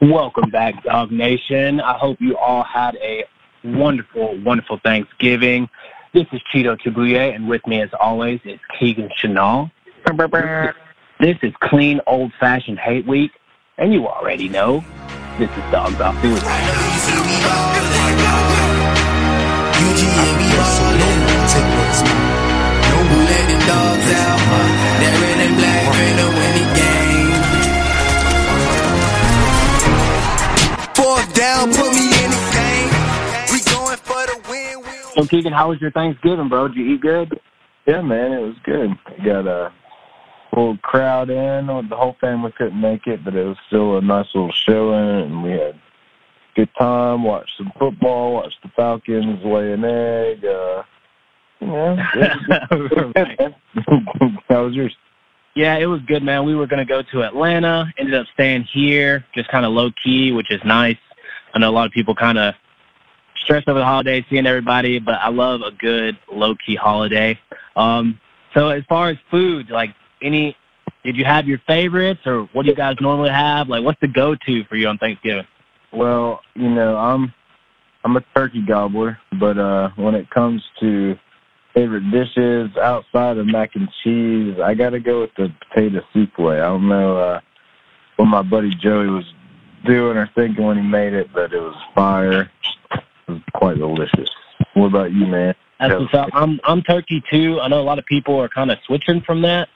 Welcome 0.00 0.50
back, 0.50 0.84
Dog 0.84 1.10
Nation. 1.10 1.80
I 1.80 1.98
hope 1.98 2.20
you 2.20 2.36
all 2.36 2.62
had 2.62 2.94
a 3.02 3.24
wonderful, 3.64 4.38
wonderful 4.44 4.78
Thanksgiving. 4.84 5.68
This 6.14 6.24
is 6.32 6.40
Cheeto 6.54 6.80
Tabuye, 6.80 7.34
and 7.34 7.48
with 7.48 7.66
me, 7.66 7.82
as 7.82 7.90
always, 7.98 8.38
is 8.44 8.60
Keegan 8.78 9.10
Chanel. 9.16 9.72
This 11.18 11.36
is 11.42 11.52
clean, 11.58 12.00
old-fashioned 12.06 12.78
hate 12.78 13.08
week, 13.08 13.32
and 13.76 13.92
you 13.92 14.06
already 14.06 14.48
know 14.48 14.84
this 15.36 15.50
is 15.50 15.72
Dogs 15.72 16.00
Off 16.00 16.14
the 16.22 16.28
down, 31.58 31.72
put 31.72 31.92
me 31.92 32.06
in 32.06 32.30
the 32.30 32.50
game. 32.52 32.90
We 33.52 33.60
going 33.72 33.98
for 33.98 34.26
the 34.26 34.40
win. 34.48 34.84
So, 35.14 35.26
Keegan, 35.26 35.52
how 35.52 35.70
was 35.70 35.80
your 35.80 35.90
Thanksgiving, 35.90 36.48
bro? 36.48 36.68
Did 36.68 36.76
you 36.76 36.94
eat 36.94 37.00
good? 37.00 37.40
Yeah, 37.86 38.02
man, 38.02 38.32
it 38.32 38.40
was 38.40 38.56
good. 38.62 38.90
We 39.18 39.24
got 39.24 39.46
a 39.46 39.72
little 40.52 40.76
crowd 40.78 41.30
in. 41.30 41.66
The 41.66 41.96
whole 41.96 42.16
family 42.20 42.52
couldn't 42.56 42.80
make 42.80 43.06
it, 43.06 43.24
but 43.24 43.34
it 43.34 43.44
was 43.44 43.56
still 43.66 43.96
a 43.96 44.00
nice 44.00 44.26
little 44.34 44.52
showing, 44.52 45.22
and 45.22 45.42
we 45.42 45.50
had 45.52 45.74
a 45.74 45.80
good 46.54 46.68
time. 46.78 47.24
Watched 47.24 47.56
some 47.56 47.72
football. 47.78 48.34
Watched 48.34 48.62
the 48.62 48.68
Falcons 48.76 49.44
lay 49.44 49.72
an 49.72 49.84
egg. 49.84 50.44
Uh, 50.44 50.82
you 51.60 51.66
know, 51.66 51.96
how 54.48 54.64
was 54.64 54.74
yours? 54.74 54.94
Yeah, 55.56 55.76
it 55.78 55.86
was 55.86 56.00
good, 56.02 56.22
man. 56.22 56.44
We 56.44 56.54
were 56.54 56.68
going 56.68 56.86
to 56.86 56.88
go 56.88 57.02
to 57.02 57.24
Atlanta, 57.24 57.92
ended 57.98 58.14
up 58.14 58.26
staying 58.32 58.68
here, 58.72 59.24
just 59.34 59.48
kind 59.48 59.66
of 59.66 59.72
low 59.72 59.90
key, 60.04 60.30
which 60.30 60.52
is 60.52 60.60
nice. 60.64 60.98
I 61.58 61.60
know 61.60 61.70
a 61.70 61.72
lot 61.72 61.86
of 61.86 61.92
people 61.92 62.14
kind 62.14 62.38
of 62.38 62.54
stress 63.42 63.64
over 63.66 63.80
the 63.80 63.84
holidays, 63.84 64.22
seeing 64.30 64.46
everybody, 64.46 65.00
but 65.00 65.16
I 65.16 65.28
love 65.28 65.62
a 65.62 65.72
good 65.72 66.16
low 66.30 66.54
key 66.64 66.76
holiday. 66.76 67.36
Um, 67.74 68.20
so 68.54 68.68
as 68.68 68.84
far 68.88 69.10
as 69.10 69.16
food, 69.28 69.68
like 69.68 69.90
any, 70.22 70.56
did 71.04 71.16
you 71.16 71.24
have 71.24 71.48
your 71.48 71.58
favorites, 71.66 72.20
or 72.26 72.48
what 72.52 72.62
do 72.62 72.68
you 72.68 72.76
guys 72.76 72.94
normally 73.00 73.30
have? 73.30 73.68
Like, 73.68 73.82
what's 73.82 74.00
the 74.00 74.06
go 74.06 74.36
to 74.46 74.64
for 74.66 74.76
you 74.76 74.86
on 74.86 74.98
Thanksgiving? 74.98 75.48
Well, 75.92 76.42
you 76.54 76.68
know, 76.68 76.96
I'm 76.96 77.34
I'm 78.04 78.16
a 78.16 78.20
turkey 78.36 78.64
gobbler, 78.64 79.18
but 79.40 79.58
uh, 79.58 79.90
when 79.96 80.14
it 80.14 80.30
comes 80.30 80.62
to 80.78 81.18
favorite 81.74 82.08
dishes 82.12 82.70
outside 82.80 83.36
of 83.36 83.46
mac 83.46 83.74
and 83.74 83.88
cheese, 84.04 84.60
I 84.62 84.74
got 84.74 84.90
to 84.90 85.00
go 85.00 85.22
with 85.22 85.30
the 85.36 85.52
potato 85.68 86.02
souffle. 86.14 86.50
I 86.50 86.58
don't 86.58 86.88
know 86.88 87.18
uh, 87.18 87.40
what 88.14 88.26
my 88.26 88.42
buddy 88.42 88.70
Joey 88.80 89.08
was 89.08 89.24
doing 89.84 90.16
or 90.16 90.30
thinking 90.34 90.64
when 90.64 90.76
he 90.76 90.82
made 90.82 91.12
it, 91.12 91.32
but 91.32 91.52
it 91.52 91.60
was 91.60 91.76
fire. 91.94 92.50
It 92.92 93.02
was 93.28 93.42
quite 93.54 93.78
delicious. 93.78 94.28
What 94.74 94.86
about 94.86 95.12
you, 95.12 95.26
man? 95.26 95.54
That's 95.80 95.94
what's 95.94 96.14
up. 96.14 96.30
I'm 96.32 96.60
I'm 96.64 96.82
turkey 96.82 97.22
too. 97.30 97.60
I 97.60 97.68
know 97.68 97.80
a 97.80 97.82
lot 97.82 97.98
of 97.98 98.06
people 98.06 98.38
are 98.40 98.48
kind 98.48 98.70
of 98.70 98.78
switching 98.84 99.20
from 99.22 99.42
that, 99.42 99.68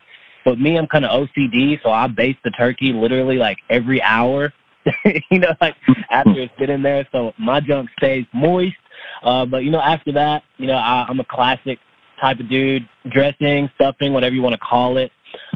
but 0.45 0.59
me, 0.59 0.77
I'm 0.77 0.87
kind 0.87 1.05
of 1.05 1.29
OCD, 1.29 1.81
so 1.83 1.91
I 1.91 2.09
base 2.09 2.37
the 2.45 2.51
turkey 2.51 2.93
literally 2.93 3.37
like 3.37 3.59
every 3.71 4.03
hour. 4.03 4.53
you 5.31 5.39
know, 5.39 5.55
like 5.61 5.77
after 6.11 6.41
it's 6.41 6.55
been 6.59 6.71
in 6.71 6.83
there, 6.83 7.07
so 7.13 7.33
my 7.39 7.61
junk 7.61 7.89
stays 7.99 8.27
moist. 8.33 8.75
Uh, 9.23 9.47
but 9.47 9.59
you 9.59 9.71
know, 9.71 9.81
after 9.81 10.13
that, 10.13 10.43
you 10.59 10.67
know, 10.67 10.75
I, 10.75 11.07
I'm 11.09 11.21
a 11.21 11.25
classic 11.25 11.79
type 12.21 12.41
of 12.41 12.49
dude. 12.49 12.89
Dressing, 13.11 13.71
stuffing, 13.77 14.13
whatever 14.13 14.35
you 14.35 14.43
want 14.43 14.55
to 14.55 14.61
call 14.61 14.97
it. 14.97 15.13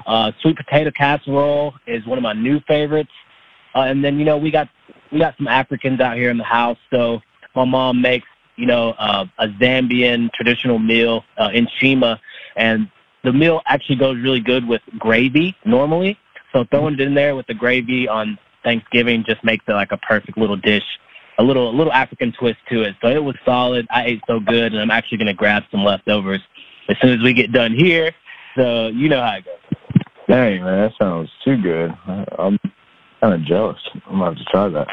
Uh, 0.07 0.31
sweet 0.41 0.57
potato 0.57 0.91
casserole 0.93 1.75
is 1.87 2.07
one 2.07 2.19
of 2.19 2.23
my 2.23 2.33
new 2.33 2.61
favorites. 2.69 3.11
Uh, 3.77 3.83
and 3.83 4.03
then 4.03 4.19
you 4.19 4.25
know 4.25 4.39
we 4.39 4.51
got 4.51 4.69
we 5.13 5.19
got 5.19 5.37
some 5.37 5.47
Africans 5.47 6.01
out 6.01 6.17
here 6.17 6.31
in 6.31 6.39
the 6.39 6.45
house, 6.45 6.79
so 6.91 7.21
my 7.55 7.65
mom 7.65 8.01
makes 8.01 8.27
you 8.57 8.65
know 8.65 8.95
uh, 8.99 9.27
a 9.39 9.49
Zambian 9.49 10.33
traditional 10.33 10.79
meal 10.79 11.25
uh, 11.37 11.51
in 11.53 11.69
Shima, 11.79 12.19
and 12.57 12.91
the 13.23 13.33
meal 13.33 13.61
actually 13.67 13.97
goes 13.97 14.17
really 14.17 14.41
good 14.41 14.67
with 14.67 14.81
gravy 14.99 15.55
normally. 15.67 16.19
So 16.53 16.65
throwing 16.71 16.95
it 16.95 17.01
in 17.01 17.15
there 17.15 17.37
with 17.37 17.47
the 17.49 17.55
gravy 17.55 18.09
on 18.09 18.39
Thanksgiving 18.65 19.25
just 19.29 19.45
makes 19.45 19.65
it 19.69 19.73
like 19.73 19.93
a 19.93 19.99
perfect 19.99 20.39
little 20.39 20.57
dish, 20.57 20.85
a 21.39 21.43
little 21.43 21.69
a 21.69 21.75
little 21.77 21.93
African 21.93 22.33
twist 22.33 22.59
to 22.71 22.81
it. 22.81 22.97
So 23.03 23.09
it 23.09 23.23
was 23.23 23.37
solid. 23.45 23.87
I 23.91 24.07
ate 24.07 24.23
so 24.27 24.41
good, 24.41 24.73
and 24.73 24.81
I'm 24.81 24.91
actually 24.91 25.19
gonna 25.19 25.35
grab 25.35 25.65
some 25.71 25.85
leftovers 25.85 26.41
as 26.89 26.97
soon 27.03 27.11
as 27.11 27.23
we 27.23 27.35
get 27.35 27.53
done 27.53 27.75
here. 27.75 28.13
So 28.57 28.89
you 28.89 29.11
know 29.11 29.21
how 29.21 29.37
it 29.37 29.45
goes. 29.45 29.55
Dang 30.29 30.65
man, 30.65 30.81
that 30.81 30.93
sounds 30.99 31.31
too 31.45 31.61
good. 31.61 31.95
I'm 32.39 32.59
kind 33.27 33.41
of 33.41 33.47
jealous. 33.47 33.79
I'm 34.09 34.21
have 34.21 34.37
to 34.37 34.45
try 34.45 34.69
that. 34.69 34.87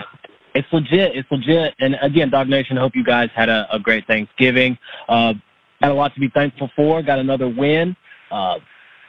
It's 0.55 0.67
legit. 0.71 1.15
It's 1.15 1.29
legit. 1.31 1.73
And 1.79 1.95
again, 2.01 2.29
Dog 2.29 2.47
Nation, 2.47 2.77
I 2.77 2.81
hope 2.81 2.95
you 2.95 3.03
guys 3.03 3.29
had 3.35 3.49
a, 3.49 3.67
a 3.71 3.79
great 3.79 4.07
Thanksgiving. 4.07 4.77
Uh, 5.07 5.33
had 5.81 5.91
a 5.91 5.93
lot 5.93 6.13
to 6.15 6.19
be 6.19 6.29
thankful 6.29 6.69
for. 6.75 7.01
Got 7.03 7.19
another 7.19 7.47
win. 7.47 7.95
Uh, 8.31 8.55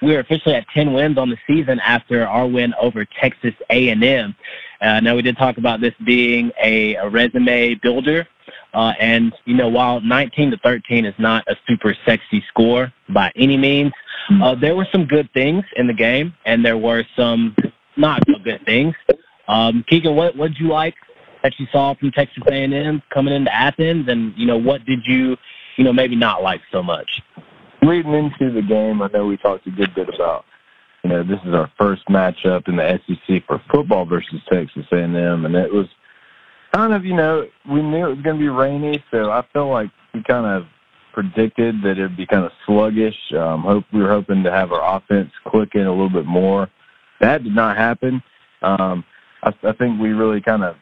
we 0.02 0.14
are 0.14 0.20
officially 0.20 0.54
at 0.54 0.66
10 0.74 0.92
wins 0.92 1.16
on 1.16 1.30
the 1.30 1.38
season 1.46 1.80
after 1.80 2.26
our 2.26 2.46
win 2.46 2.74
over 2.80 3.06
Texas 3.20 3.54
A&M. 3.70 4.34
Uh, 4.80 5.00
now 5.00 5.16
we 5.16 5.22
did 5.22 5.38
talk 5.38 5.56
about 5.56 5.80
this 5.80 5.94
being 6.04 6.50
a, 6.62 6.94
a 6.96 7.08
resume 7.08 7.74
builder, 7.76 8.26
uh, 8.74 8.92
and 9.00 9.32
you 9.46 9.54
know 9.54 9.68
while 9.68 10.00
19 10.02 10.50
to 10.50 10.58
13 10.58 11.06
is 11.06 11.14
not 11.18 11.42
a 11.46 11.56
super 11.66 11.96
sexy 12.04 12.44
score 12.48 12.92
by 13.08 13.32
any 13.36 13.56
means, 13.56 13.92
uh, 14.42 14.54
there 14.54 14.74
were 14.74 14.86
some 14.92 15.06
good 15.06 15.30
things 15.32 15.64
in 15.76 15.86
the 15.86 15.94
game, 15.94 16.34
and 16.44 16.62
there 16.62 16.76
were 16.76 17.04
some 17.16 17.56
not 17.96 18.22
so 18.26 18.34
good 18.42 18.64
things. 18.66 18.94
Um, 19.48 19.84
Keegan, 19.88 20.16
what 20.16 20.36
what 20.36 20.48
did 20.48 20.58
you 20.58 20.68
like 20.68 20.94
that 21.42 21.52
you 21.58 21.66
saw 21.70 21.94
from 21.94 22.10
Texas 22.10 22.42
A&M 22.46 23.02
coming 23.12 23.34
into 23.34 23.54
Athens, 23.54 24.08
and 24.08 24.32
you 24.36 24.46
know 24.46 24.56
what 24.56 24.84
did 24.84 25.00
you 25.04 25.36
you 25.76 25.84
know 25.84 25.92
maybe 25.92 26.16
not 26.16 26.42
like 26.42 26.60
so 26.72 26.82
much? 26.82 27.22
leading 27.84 28.14
into 28.14 28.52
the 28.52 28.62
game, 28.62 29.02
I 29.02 29.08
know 29.08 29.26
we 29.26 29.36
talked 29.36 29.66
a 29.66 29.70
good 29.70 29.94
bit 29.94 30.08
about, 30.14 30.44
you 31.02 31.10
know, 31.10 31.22
this 31.22 31.38
is 31.44 31.54
our 31.54 31.70
first 31.78 32.06
matchup 32.06 32.68
in 32.68 32.76
the 32.76 33.00
SEC 33.06 33.46
for 33.46 33.62
football 33.70 34.04
versus 34.04 34.40
Texas 34.50 34.86
A&M, 34.92 35.44
and 35.44 35.54
it 35.54 35.72
was 35.72 35.86
kind 36.72 36.92
of, 36.92 37.04
you 37.04 37.14
know, 37.14 37.46
we 37.70 37.82
knew 37.82 38.06
it 38.06 38.16
was 38.16 38.24
going 38.24 38.36
to 38.36 38.42
be 38.42 38.48
rainy, 38.48 39.04
so 39.10 39.30
I 39.30 39.44
felt 39.52 39.70
like 39.70 39.90
we 40.12 40.22
kind 40.22 40.46
of 40.46 40.66
predicted 41.12 41.76
that 41.82 41.92
it'd 41.92 42.16
be 42.16 42.26
kind 42.26 42.44
of 42.44 42.52
sluggish. 42.66 43.16
Um, 43.38 43.62
hope 43.62 43.84
we 43.92 44.02
were 44.02 44.08
hoping 44.08 44.42
to 44.42 44.50
have 44.50 44.72
our 44.72 44.96
offense 44.96 45.30
clicking 45.46 45.82
a 45.82 45.90
little 45.90 46.10
bit 46.10 46.26
more. 46.26 46.68
That 47.20 47.44
did 47.44 47.54
not 47.54 47.76
happen. 47.76 48.22
Um, 48.62 49.04
I, 49.44 49.52
I 49.68 49.72
think 49.72 50.00
we 50.00 50.10
really 50.10 50.40
kind 50.40 50.64
of 50.64 50.76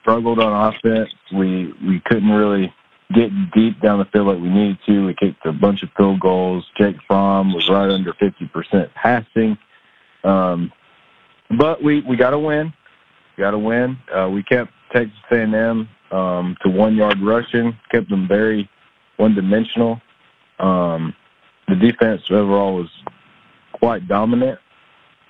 struggled 0.00 0.38
on 0.38 0.74
offense. 0.74 1.10
We 1.34 1.72
we 1.86 2.00
couldn't 2.06 2.30
really 2.30 2.72
get 3.14 3.30
deep 3.52 3.80
down 3.80 3.98
the 3.98 4.04
field 4.06 4.28
like 4.28 4.40
we 4.40 4.48
needed 4.48 4.78
to. 4.86 5.06
We 5.06 5.14
kicked 5.14 5.44
a 5.44 5.52
bunch 5.52 5.82
of 5.82 5.90
field 5.96 6.20
goals. 6.20 6.64
Jake 6.78 6.96
Fromm 7.06 7.52
was 7.52 7.68
right 7.68 7.90
under 7.90 8.12
50% 8.14 8.92
passing. 8.94 9.58
Um, 10.24 10.72
but 11.58 11.82
we, 11.82 12.00
we 12.02 12.16
got 12.16 12.30
to 12.30 12.38
win. 12.38 12.72
Got 13.36 13.50
to 13.50 13.58
win. 13.58 13.98
Uh, 14.14 14.30
we 14.30 14.42
kept 14.42 14.70
Texas 14.92 15.14
A&M 15.30 15.88
um, 16.10 16.56
to 16.62 16.70
one 16.70 16.96
yard 16.96 17.18
rushing, 17.22 17.76
kept 17.90 18.08
them 18.08 18.26
very 18.28 18.68
one 19.16 19.34
dimensional. 19.34 20.00
Um, 20.58 21.14
the 21.68 21.76
defense 21.76 22.22
overall 22.30 22.76
was 22.76 22.90
quite 23.72 24.06
dominant. 24.08 24.58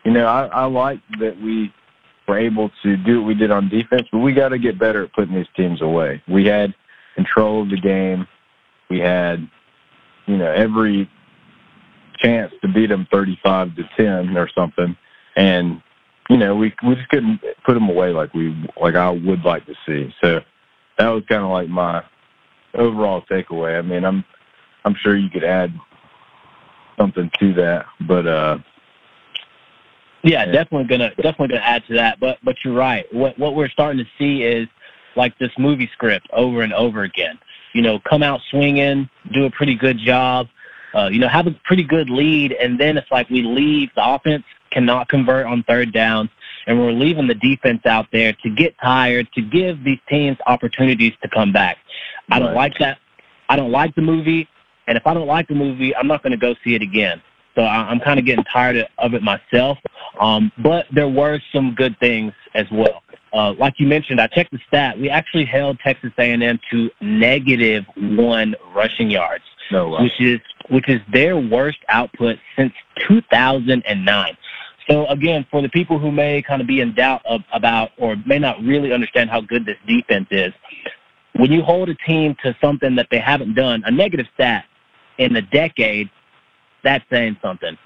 You 0.04 0.12
know, 0.12 0.26
I, 0.26 0.46
I 0.46 0.64
like 0.66 1.00
that 1.20 1.40
we 1.40 1.72
were 2.27 2.38
able 2.38 2.71
to 2.83 2.97
do 2.97 3.21
what 3.21 3.28
we 3.28 3.34
did 3.34 3.50
on 3.50 3.69
defense, 3.69 4.06
but 4.12 4.19
we 4.19 4.33
got 4.33 4.50
to 4.50 4.59
get 4.59 4.78
better 4.78 5.05
at 5.05 5.12
putting 5.12 5.34
these 5.34 5.47
teams 5.56 5.83
away. 5.83 6.22
We 6.28 6.47
had 6.47 6.75
control 7.15 7.62
of 7.62 7.71
the 7.71 7.81
game. 7.81 8.27
We 8.88 9.00
had, 9.00 9.49
you 10.27 10.37
know, 10.37 10.50
every 10.50 11.11
chance 12.19 12.53
to 12.62 12.69
beat 12.69 12.88
them 12.88 13.06
35 13.11 13.75
to 13.77 13.82
10 13.97 14.37
or 14.37 14.49
something. 14.55 14.97
And, 15.37 15.82
you 16.31 16.37
know, 16.37 16.55
we, 16.55 16.72
we 16.87 16.94
just 16.94 17.09
couldn't 17.09 17.41
put 17.65 17.75
them 17.75 17.88
away 17.88 18.11
like 18.11 18.32
we, 18.34 18.55
like 18.81 18.94
I 18.94 19.11
would 19.11 19.44
like 19.44 19.67
to 19.67 19.75
see. 19.87 20.14
So 20.23 20.41
that 20.99 21.08
was 21.08 21.25
kind 21.29 21.43
of 21.43 21.50
like 21.50 21.69
my 21.69 22.05
overall 22.75 23.23
takeaway. 23.23 23.79
I 23.79 23.82
mean, 23.82 24.05
I'm, 24.05 24.25
I'm 24.85 24.94
sure 25.02 25.17
you 25.17 25.31
could 25.31 25.44
add 25.44 25.75
something 26.99 27.31
to 27.41 27.55
that, 27.55 27.87
but, 28.06 28.26
uh, 28.26 28.58
yeah, 30.22 30.44
definitely 30.44 30.84
gonna 30.84 31.10
definitely 31.16 31.48
gonna 31.48 31.60
add 31.62 31.84
to 31.86 31.94
that. 31.94 32.20
But 32.20 32.38
but 32.42 32.56
you're 32.64 32.74
right. 32.74 33.12
What 33.12 33.38
what 33.38 33.54
we're 33.54 33.69
starting 33.69 34.04
to 34.04 34.10
see 34.19 34.42
is 34.42 34.69
like 35.16 35.36
this 35.38 35.50
movie 35.58 35.90
script 35.92 36.28
over 36.32 36.62
and 36.62 36.72
over 36.72 37.02
again. 37.02 37.38
You 37.72 37.82
know, 37.82 37.98
come 38.00 38.22
out 38.22 38.40
swinging, 38.50 39.08
do 39.32 39.46
a 39.46 39.50
pretty 39.50 39.74
good 39.74 39.98
job, 39.98 40.48
uh, 40.94 41.08
you 41.10 41.19
know, 41.19 41.28
have 41.28 41.46
a 41.46 41.52
pretty 41.64 41.84
good 41.84 42.10
lead, 42.10 42.52
and 42.52 42.78
then 42.78 42.96
it's 42.98 43.10
like 43.10 43.30
we 43.30 43.42
leave 43.42 43.90
the 43.94 44.06
offense 44.06 44.44
cannot 44.70 45.08
convert 45.08 45.46
on 45.46 45.62
third 45.64 45.92
down, 45.92 46.28
and 46.66 46.78
we're 46.78 46.92
leaving 46.92 47.26
the 47.26 47.34
defense 47.34 47.84
out 47.86 48.06
there 48.12 48.32
to 48.42 48.50
get 48.50 48.74
tired, 48.78 49.28
to 49.34 49.42
give 49.42 49.84
these 49.84 49.98
teams 50.08 50.38
opportunities 50.46 51.12
to 51.22 51.28
come 51.28 51.52
back. 51.52 51.78
I 52.30 52.38
don't 52.38 52.54
like 52.54 52.78
that. 52.78 52.98
I 53.48 53.56
don't 53.56 53.70
like 53.70 53.94
the 53.94 54.02
movie, 54.02 54.48
and 54.86 54.96
if 54.96 55.06
I 55.06 55.14
don't 55.14 55.26
like 55.26 55.48
the 55.48 55.54
movie, 55.54 55.94
I'm 55.94 56.06
not 56.06 56.22
going 56.22 56.32
to 56.32 56.38
go 56.38 56.54
see 56.64 56.74
it 56.74 56.82
again. 56.82 57.22
So 57.54 57.62
I, 57.62 57.88
I'm 57.90 58.00
kind 58.00 58.19
of 58.19 58.26
getting 58.26 58.44
tired 58.44 58.87
of 58.99 59.14
it 59.14 59.22
myself. 59.22 59.78
Um, 60.20 60.50
but 60.58 60.87
there 60.93 61.08
were 61.08 61.40
some 61.52 61.75
good 61.75 61.99
things 62.00 62.32
as 62.54 62.66
well. 62.70 63.02
uh, 63.32 63.52
like 63.54 63.75
you 63.78 63.87
mentioned, 63.87 64.20
I 64.20 64.26
checked 64.26 64.52
the 64.52 64.60
stat. 64.69 64.99
We 64.99 65.08
actually 65.10 65.44
held 65.46 65.78
Texas 65.81 66.12
A&M 66.19 66.58
to 66.70 66.90
negative 67.00 67.84
one 67.96 68.54
rushing 68.75 69.10
yards, 69.10 69.44
No 69.70 69.88
way. 69.90 70.02
which 70.02 70.20
is 70.20 70.40
which 70.69 70.88
is 70.88 71.00
their 71.12 71.37
worst 71.38 71.78
output 71.88 72.38
since 72.56 72.72
2009. 73.08 74.37
So 74.88 75.06
again, 75.06 75.46
for 75.50 75.62
the 75.62 75.69
people 75.69 75.98
who 75.98 76.10
may 76.10 76.43
kind 76.43 76.60
of 76.60 76.66
be 76.66 76.81
in 76.81 76.94
doubt 76.94 77.22
of, 77.25 77.40
about 77.52 77.90
or 77.98 78.16
may 78.26 78.38
not 78.38 78.60
really 78.62 78.93
understand 78.93 79.31
how 79.31 79.40
good 79.40 79.64
this 79.66 79.76
defense 79.87 80.26
is, 80.31 80.52
when 81.37 81.50
you 81.52 81.62
hold 81.62 81.88
a 81.88 81.94
team 82.06 82.37
to 82.43 82.55
something 82.62 82.94
that 82.96 83.08
they 83.10 83.19
haven't 83.19 83.55
done, 83.55 83.82
a 83.87 83.90
negative 83.90 84.26
stat 84.34 84.64
in 85.19 85.37
a 85.37 85.43
decade, 85.43 86.10
that's 86.82 87.05
saying 87.11 87.37
something. 87.43 87.76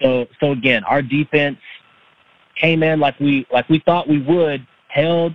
So 0.00 0.26
so 0.40 0.52
again, 0.52 0.84
our 0.84 1.02
defense 1.02 1.58
came 2.56 2.82
in 2.82 3.00
like 3.00 3.18
we 3.20 3.46
like 3.52 3.68
we 3.68 3.80
thought 3.80 4.08
we 4.08 4.20
would, 4.22 4.66
held 4.88 5.34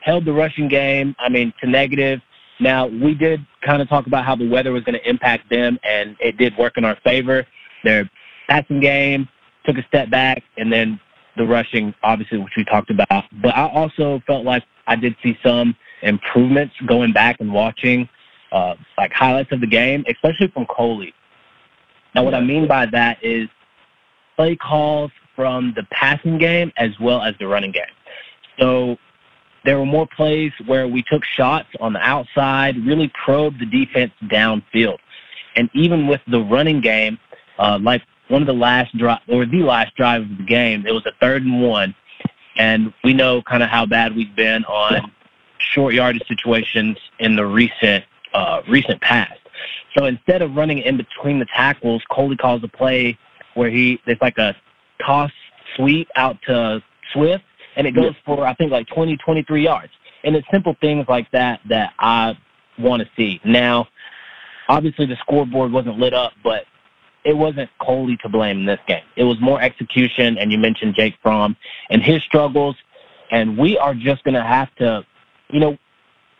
held 0.00 0.24
the 0.24 0.32
rushing 0.32 0.68
game. 0.68 1.14
I 1.18 1.28
mean 1.28 1.52
to 1.60 1.68
negative. 1.68 2.20
Now 2.60 2.86
we 2.86 3.14
did 3.14 3.46
kind 3.64 3.82
of 3.82 3.88
talk 3.88 4.06
about 4.06 4.24
how 4.24 4.34
the 4.34 4.48
weather 4.48 4.72
was 4.72 4.82
going 4.84 4.98
to 4.98 5.08
impact 5.08 5.48
them, 5.50 5.78
and 5.84 6.16
it 6.20 6.36
did 6.36 6.56
work 6.56 6.76
in 6.76 6.84
our 6.84 6.96
favor. 7.04 7.46
Their 7.84 8.10
passing 8.48 8.80
game 8.80 9.28
took 9.64 9.76
a 9.76 9.86
step 9.86 10.10
back, 10.10 10.42
and 10.56 10.72
then 10.72 10.98
the 11.36 11.44
rushing, 11.46 11.94
obviously, 12.02 12.38
which 12.38 12.54
we 12.56 12.64
talked 12.64 12.90
about. 12.90 13.24
But 13.40 13.54
I 13.56 13.68
also 13.68 14.20
felt 14.26 14.44
like 14.44 14.64
I 14.86 14.96
did 14.96 15.14
see 15.22 15.38
some 15.42 15.76
improvements 16.02 16.74
going 16.86 17.12
back 17.12 17.36
and 17.40 17.52
watching 17.52 18.08
uh, 18.52 18.74
like 18.96 19.12
highlights 19.12 19.52
of 19.52 19.60
the 19.60 19.66
game, 19.66 20.04
especially 20.08 20.48
from 20.48 20.66
Coley. 20.66 21.12
Now, 22.14 22.24
what 22.24 22.34
I 22.34 22.40
mean 22.40 22.66
by 22.66 22.86
that 22.86 23.18
is 23.22 23.48
play 24.36 24.56
calls 24.56 25.10
from 25.36 25.72
the 25.76 25.84
passing 25.90 26.38
game 26.38 26.72
as 26.76 26.90
well 27.00 27.22
as 27.22 27.34
the 27.38 27.46
running 27.46 27.72
game. 27.72 27.84
So 28.58 28.96
there 29.64 29.78
were 29.78 29.86
more 29.86 30.06
plays 30.16 30.52
where 30.66 30.88
we 30.88 31.02
took 31.02 31.24
shots 31.24 31.68
on 31.80 31.92
the 31.92 32.00
outside, 32.00 32.76
really 32.86 33.10
probed 33.24 33.60
the 33.60 33.66
defense 33.66 34.12
downfield. 34.24 34.98
And 35.56 35.68
even 35.74 36.06
with 36.06 36.20
the 36.28 36.40
running 36.40 36.80
game, 36.80 37.18
uh, 37.58 37.78
like 37.80 38.02
one 38.28 38.42
of 38.42 38.46
the 38.46 38.54
last 38.54 38.96
drive 38.96 39.20
or 39.28 39.46
the 39.46 39.62
last 39.62 39.94
drive 39.96 40.22
of 40.22 40.38
the 40.38 40.44
game, 40.44 40.86
it 40.86 40.92
was 40.92 41.04
a 41.06 41.12
third 41.20 41.42
and 41.42 41.62
one. 41.62 41.94
And 42.56 42.92
we 43.04 43.12
know 43.12 43.42
kind 43.42 43.62
of 43.62 43.68
how 43.68 43.86
bad 43.86 44.14
we've 44.14 44.34
been 44.34 44.64
on 44.64 45.12
short 45.58 45.94
yardage 45.94 46.26
situations 46.26 46.96
in 47.18 47.36
the 47.36 47.46
recent 47.46 48.04
uh, 48.34 48.62
recent 48.68 49.00
past. 49.00 49.40
So 49.96 50.06
instead 50.06 50.42
of 50.42 50.54
running 50.54 50.78
in 50.78 50.96
between 50.96 51.38
the 51.38 51.46
tackles, 51.46 52.02
Coley 52.10 52.36
calls 52.36 52.62
a 52.62 52.68
play 52.68 53.18
where 53.54 53.70
he 53.70 54.00
it's 54.06 54.20
like 54.20 54.38
a 54.38 54.54
toss 55.04 55.30
sweep 55.76 56.08
out 56.16 56.36
to 56.46 56.82
Swift, 57.12 57.44
and 57.76 57.86
it 57.86 57.92
goes 57.92 58.14
for 58.24 58.46
I 58.46 58.54
think 58.54 58.70
like 58.70 58.86
20, 58.88 59.16
23 59.16 59.62
yards. 59.62 59.92
And 60.24 60.34
it's 60.34 60.46
simple 60.50 60.76
things 60.80 61.06
like 61.08 61.30
that 61.30 61.60
that 61.68 61.92
I 61.98 62.36
want 62.78 63.02
to 63.02 63.08
see. 63.16 63.40
Now, 63.44 63.86
obviously 64.68 65.06
the 65.06 65.16
scoreboard 65.16 65.72
wasn't 65.72 65.98
lit 65.98 66.12
up, 66.12 66.32
but 66.42 66.64
it 67.24 67.36
wasn't 67.36 67.70
Coley 67.80 68.16
to 68.22 68.28
blame 68.28 68.60
in 68.60 68.66
this 68.66 68.80
game. 68.86 69.02
It 69.16 69.24
was 69.24 69.40
more 69.40 69.60
execution, 69.60 70.38
and 70.38 70.50
you 70.52 70.58
mentioned 70.58 70.94
Jake 70.94 71.14
Fromm 71.22 71.56
and 71.90 72.02
his 72.02 72.22
struggles. 72.22 72.76
And 73.30 73.58
we 73.58 73.76
are 73.76 73.94
just 73.94 74.24
going 74.24 74.34
to 74.34 74.42
have 74.42 74.74
to, 74.76 75.04
you 75.50 75.60
know, 75.60 75.76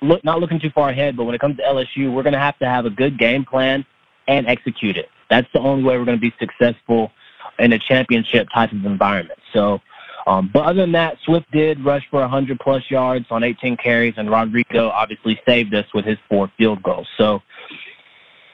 look 0.01 0.25
not 0.25 0.41
looking 0.41 0.61
too 0.61 0.71
far 0.71 0.91
ahead, 0.91 1.17
but 1.17 1.25
when 1.25 1.35
it 1.35 1.41
comes 1.41 1.57
to 1.57 1.63
LSU, 1.63 2.13
we're 2.13 2.23
going 2.23 2.33
to 2.33 2.39
have 2.39 2.59
to 2.59 2.67
have 2.67 2.87
a 2.87 2.91
good 2.91 3.19
game 3.19 3.45
plan 3.45 3.85
and 4.27 4.47
execute 4.47 4.97
it. 4.97 5.09
That's 5.31 5.49
the 5.53 5.61
only 5.61 5.85
way 5.85 5.99
we're 5.99 6.05
going 6.05 6.19
to 6.19 6.21
be 6.21 6.35
successful 6.39 7.11
in 7.59 7.73
a 7.73 7.79
championship 7.79 8.49
type 8.55 8.73
of 8.73 8.85
environment. 8.85 9.39
So, 9.53 9.81
um, 10.27 10.51
but 10.53 10.65
other 10.65 10.83
than 10.83 10.93
that, 10.93 11.17
Swift 11.25 11.51
did 11.51 11.85
rush 11.85 12.07
for 12.11 12.21
100 12.21 12.61
plus 12.61 12.83
yards 12.91 13.27
on 13.31 13.43
18 13.43 13.77
carries, 13.79 14.15
and 14.17 14.31
Rodrigo 14.31 14.89
obviously 14.91 15.41
saved 15.47 15.75
us 15.75 15.87
with 15.95 16.05
his 16.05 16.19
four 16.29 16.51
field 16.59 16.83
goals. 16.83 17.09
So, 17.17 17.41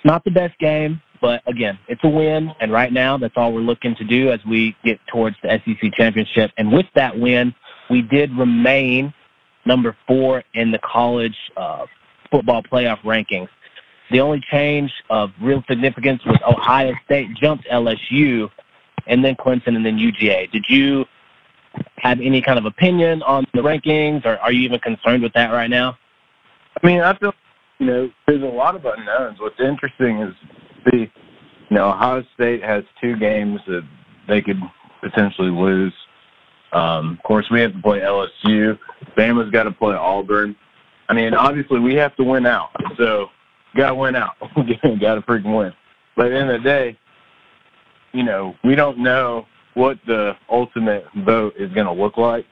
not 0.05 0.23
the 0.25 0.31
best 0.31 0.59
game, 0.59 1.01
but 1.21 1.43
again, 1.47 1.79
it's 1.89 2.03
a 2.05 2.09
win, 2.09 2.53
and 2.61 2.71
right 2.71 2.93
now 2.93 3.17
that's 3.17 3.35
all 3.37 3.53
we're 3.53 3.61
looking 3.61 3.97
to 3.97 4.05
do 4.05 4.31
as 4.31 4.41
we 4.45 4.77
get 4.85 5.01
towards 5.07 5.37
the 5.43 5.61
SEC 5.65 5.93
championship. 5.95 6.53
And 6.59 6.71
with 6.71 6.87
that 6.95 7.19
win, 7.19 7.55
we 7.91 8.03
did 8.03 8.31
remain 8.37 9.13
number 9.67 9.97
four 10.07 10.43
in 10.55 10.71
the 10.71 10.79
college 10.79 11.37
uh, 11.57 11.87
football 12.31 12.63
playoff 12.63 13.01
rankings. 13.03 13.49
The 14.11 14.21
only 14.21 14.43
change 14.51 14.93
of 15.11 15.31
real 15.41 15.63
significance 15.69 16.25
was 16.27 16.39
Ohio 16.47 16.93
State 17.05 17.29
jumped 17.41 17.67
LSU, 17.67 18.51
and 19.07 19.25
then 19.25 19.35
Clemson, 19.37 19.77
and 19.77 19.85
then 19.85 19.99
UGA. 19.99 20.51
Did 20.51 20.65
you 20.69 21.05
have 21.97 22.21
any 22.21 22.43
kind 22.43 22.59
of 22.59 22.67
opinion 22.67 23.23
on 23.23 23.47
the 23.55 23.61
rankings, 23.61 24.25
or 24.25 24.39
are 24.39 24.53
you 24.53 24.61
even 24.63 24.79
concerned 24.81 25.23
with 25.23 25.33
that 25.33 25.51
right 25.51 25.71
now? 25.71 25.97
I 26.83 26.87
mean, 26.87 27.01
I 27.01 27.17
feel 27.17 27.33
you 27.79 27.87
know 27.87 28.11
there's 28.27 28.43
a 28.43 28.47
lot 28.47 28.77
of 28.77 28.85
unknowns. 28.85 29.41
What's 29.41 29.61
interesting 29.61 30.21
is 30.21 30.35
the 30.85 30.99
you 30.99 31.09
know 31.71 31.89
Ohio 31.89 32.23
State 32.35 32.63
has 32.63 32.85
two 33.01 33.17
games 33.17 33.61
that 33.67 33.83
they 34.29 34.43
could 34.43 34.61
potentially 35.01 35.51
lose. 35.51 35.95
Um, 36.75 37.13
of 37.13 37.23
course, 37.23 37.47
we 37.51 37.61
have 37.61 37.73
to 37.73 37.81
play 37.81 38.01
LSU. 38.01 38.79
Bama's 39.17 39.51
got 39.51 39.65
to 39.65 39.71
play 39.71 39.95
Auburn. 39.95 40.57
I 41.09 41.15
mean, 41.15 41.35
obviously, 41.35 41.79
we 41.81 41.95
have 41.95 42.17
to 42.17 42.25
win 42.25 42.47
out. 42.47 42.71
So, 42.99 43.29
got 43.77 43.91
to 43.91 43.95
win 43.95 44.17
out. 44.17 44.35
got 45.01 45.15
to 45.15 45.23
freaking 45.23 45.57
win. 45.57 45.73
But 46.17 46.27
at 46.27 46.29
the 46.31 46.39
end 46.39 46.51
of 46.51 46.63
the 46.63 46.69
day, 46.69 46.99
you 48.13 48.23
know, 48.23 48.55
we 48.65 48.75
don't 48.75 48.99
know 48.99 49.47
what 49.75 49.99
the 50.07 50.37
ultimate 50.51 51.05
vote 51.25 51.55
is 51.59 51.73
going 51.73 51.87
to 51.87 51.93
look 51.93 52.17
like. 52.17 52.47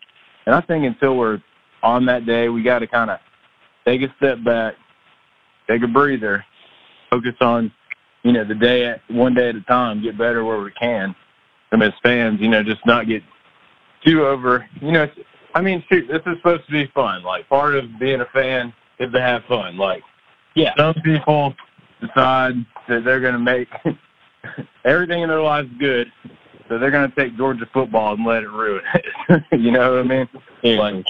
And 0.46 0.54
I 0.54 0.60
think 0.60 0.84
until 0.84 1.16
we're 1.16 1.40
on 1.82 2.04
that 2.06 2.26
day, 2.26 2.48
we 2.48 2.62
got 2.62 2.80
to 2.80 2.86
kind 2.86 3.10
of 3.10 3.19
take 3.86 4.02
a 4.02 4.12
step 4.16 4.42
back, 4.44 4.74
take 5.69 5.82
a 5.82 5.88
breather, 5.88 6.44
focus 7.10 7.34
on, 7.40 7.72
you 8.24 8.32
know, 8.32 8.44
the 8.44 8.54
day 8.54 8.86
at 8.86 9.00
one 9.08 9.34
day 9.34 9.48
at 9.48 9.56
a 9.56 9.60
time, 9.62 10.02
get 10.02 10.19
better 10.19 10.44
where 10.44 10.60
we 10.60 10.70
can. 10.72 11.14
And 11.70 11.82
as 11.82 11.92
fans, 12.02 12.40
you 12.40 12.48
know, 12.48 12.62
just 12.62 12.84
not 12.84 13.06
get 13.06 13.22
too 14.04 14.26
over. 14.26 14.69
You 14.81 14.93
know, 14.93 15.06
I 15.54 15.60
mean, 15.60 15.84
shoot, 15.90 16.06
this 16.08 16.22
is 16.26 16.37
supposed 16.38 16.66
to 16.66 16.72
be 16.72 16.87
fun. 16.94 17.22
Like 17.22 17.49
part 17.49 17.75
of 17.75 17.84
being 17.99 18.20
a 18.20 18.26
fan 18.26 18.72
is 18.99 19.12
to 19.12 19.20
have 19.20 19.43
fun. 19.49 19.76
Like, 19.76 20.02
Yeah. 20.54 20.75
some 20.76 20.94
people 21.04 21.54
decide 22.00 22.54
that 22.88 23.04
they're 23.04 23.20
going 23.20 23.34
to 23.34 23.38
make 23.38 23.69
everything 24.84 25.22
in 25.22 25.28
their 25.28 25.43
life 25.43 25.66
good, 25.78 26.10
so 26.69 26.78
they're 26.78 26.90
going 26.90 27.08
to 27.10 27.16
take 27.16 27.37
Georgia 27.37 27.66
football 27.72 28.14
and 28.14 28.25
let 28.25 28.43
it 28.43 28.50
ruin 28.50 28.82
it. 28.94 29.43
you 29.60 29.70
know 29.70 29.93
what 29.93 30.00
I 30.00 30.02
mean? 30.02 30.28
Like, 30.78 31.05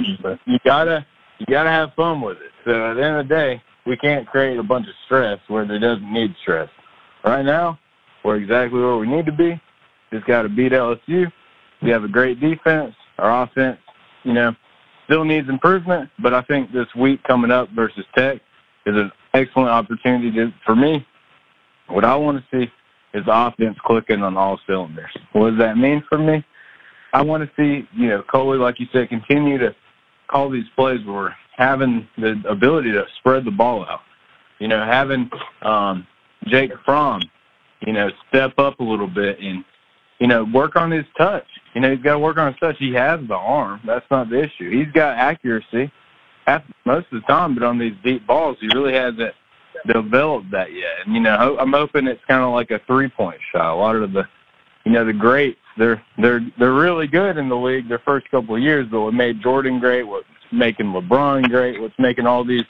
you 0.46 0.58
gotta 0.64 1.06
you 1.38 1.46
gotta 1.46 1.70
have 1.70 1.92
fun 1.94 2.20
with 2.20 2.38
it. 2.38 2.50
So 2.64 2.90
at 2.90 2.94
the 2.94 3.04
end 3.04 3.16
of 3.16 3.28
the 3.28 3.34
day, 3.34 3.62
we 3.86 3.96
can't 3.96 4.26
create 4.26 4.58
a 4.58 4.62
bunch 4.62 4.86
of 4.86 4.94
stress 5.06 5.38
where 5.48 5.66
there 5.66 5.78
doesn't 5.78 6.10
need 6.12 6.34
stress. 6.40 6.68
Right 7.24 7.44
now, 7.44 7.78
we're 8.24 8.36
exactly 8.36 8.80
where 8.80 8.96
we 8.96 9.06
need 9.06 9.26
to 9.26 9.32
be. 9.32 9.60
Just 10.12 10.26
got 10.26 10.42
to 10.42 10.48
beat 10.48 10.72
LSU. 10.72 11.30
We 11.82 11.90
have 11.90 12.04
a 12.04 12.08
great 12.08 12.40
defense. 12.40 12.94
Our 13.18 13.42
offense, 13.42 13.78
you 14.24 14.32
know, 14.32 14.54
still 15.04 15.24
needs 15.24 15.48
improvement, 15.48 16.10
but 16.20 16.32
I 16.32 16.42
think 16.42 16.72
this 16.72 16.86
week 16.94 17.22
coming 17.24 17.50
up 17.50 17.68
versus 17.70 18.04
Tech 18.16 18.40
is 18.86 18.96
an 18.96 19.10
excellent 19.34 19.70
opportunity 19.70 20.30
to, 20.32 20.52
for 20.64 20.76
me. 20.76 21.06
What 21.88 22.04
I 22.04 22.16
want 22.16 22.38
to 22.38 22.44
see 22.50 22.70
is 23.14 23.24
the 23.26 23.46
offense 23.46 23.76
clicking 23.84 24.22
on 24.22 24.36
all 24.36 24.58
cylinders. 24.66 25.10
What 25.32 25.50
does 25.50 25.58
that 25.58 25.76
mean 25.76 26.02
for 26.08 26.18
me? 26.18 26.44
I 27.12 27.22
want 27.22 27.42
to 27.42 27.50
see, 27.56 27.86
you 27.94 28.08
know, 28.08 28.22
Coley, 28.22 28.58
like 28.58 28.80
you 28.80 28.86
said, 28.92 29.08
continue 29.08 29.58
to 29.58 29.74
call 30.28 30.48
these 30.48 30.64
plays 30.76 31.04
where 31.04 31.14
we're 31.14 31.34
having 31.56 32.08
the 32.16 32.42
ability 32.48 32.92
to 32.92 33.04
spread 33.18 33.44
the 33.44 33.50
ball 33.50 33.84
out. 33.84 34.00
You 34.58 34.68
know, 34.68 34.84
having 34.84 35.28
um, 35.62 36.06
Jake 36.46 36.72
Fromm, 36.84 37.22
you 37.80 37.92
know, 37.92 38.08
step 38.28 38.54
up 38.58 38.80
a 38.80 38.84
little 38.84 39.08
bit 39.08 39.38
and, 39.40 39.64
you 40.20 40.26
know, 40.28 40.44
work 40.44 40.76
on 40.76 40.90
his 40.90 41.04
touch. 41.18 41.46
You 41.74 41.80
know, 41.80 41.94
he's 41.94 42.02
got 42.02 42.14
to 42.14 42.18
work 42.18 42.36
on 42.36 42.52
his 42.52 42.60
touch. 42.60 42.76
He 42.78 42.92
has 42.94 43.20
the 43.26 43.34
arm. 43.34 43.80
That's 43.86 44.04
not 44.10 44.28
the 44.28 44.42
issue. 44.42 44.70
He's 44.70 44.92
got 44.92 45.16
accuracy 45.16 45.90
half, 46.46 46.62
most 46.84 47.06
of 47.12 47.20
the 47.20 47.26
time, 47.26 47.54
but 47.54 47.62
on 47.62 47.78
these 47.78 47.94
deep 48.04 48.26
balls, 48.26 48.56
he 48.60 48.68
really 48.68 48.92
hasn't 48.92 49.34
developed 49.86 50.50
that 50.50 50.72
yet. 50.72 51.06
And, 51.06 51.14
you 51.14 51.20
know, 51.20 51.56
I'm 51.58 51.72
hoping 51.72 52.06
it's 52.06 52.24
kind 52.26 52.42
of 52.42 52.52
like 52.52 52.70
a 52.70 52.80
three-point 52.86 53.40
shot. 53.52 53.74
A 53.74 53.76
lot 53.76 53.96
of 53.96 54.12
the, 54.12 54.28
you 54.84 54.92
know, 54.92 55.04
the 55.04 55.12
greats, 55.12 55.58
they're 55.78 56.02
they're 56.18 56.40
they're 56.58 56.74
really 56.74 57.06
good 57.06 57.38
in 57.38 57.48
the 57.48 57.56
league 57.56 57.88
their 57.88 58.00
first 58.00 58.30
couple 58.30 58.54
of 58.54 58.60
years, 58.60 58.86
but 58.90 59.00
what 59.00 59.14
made 59.14 59.40
Jordan 59.40 59.80
great, 59.80 60.02
what's 60.02 60.26
making 60.50 60.86
LeBron 60.86 61.48
great, 61.48 61.80
what's 61.80 61.98
making 61.98 62.26
all 62.26 62.44
these, 62.44 62.64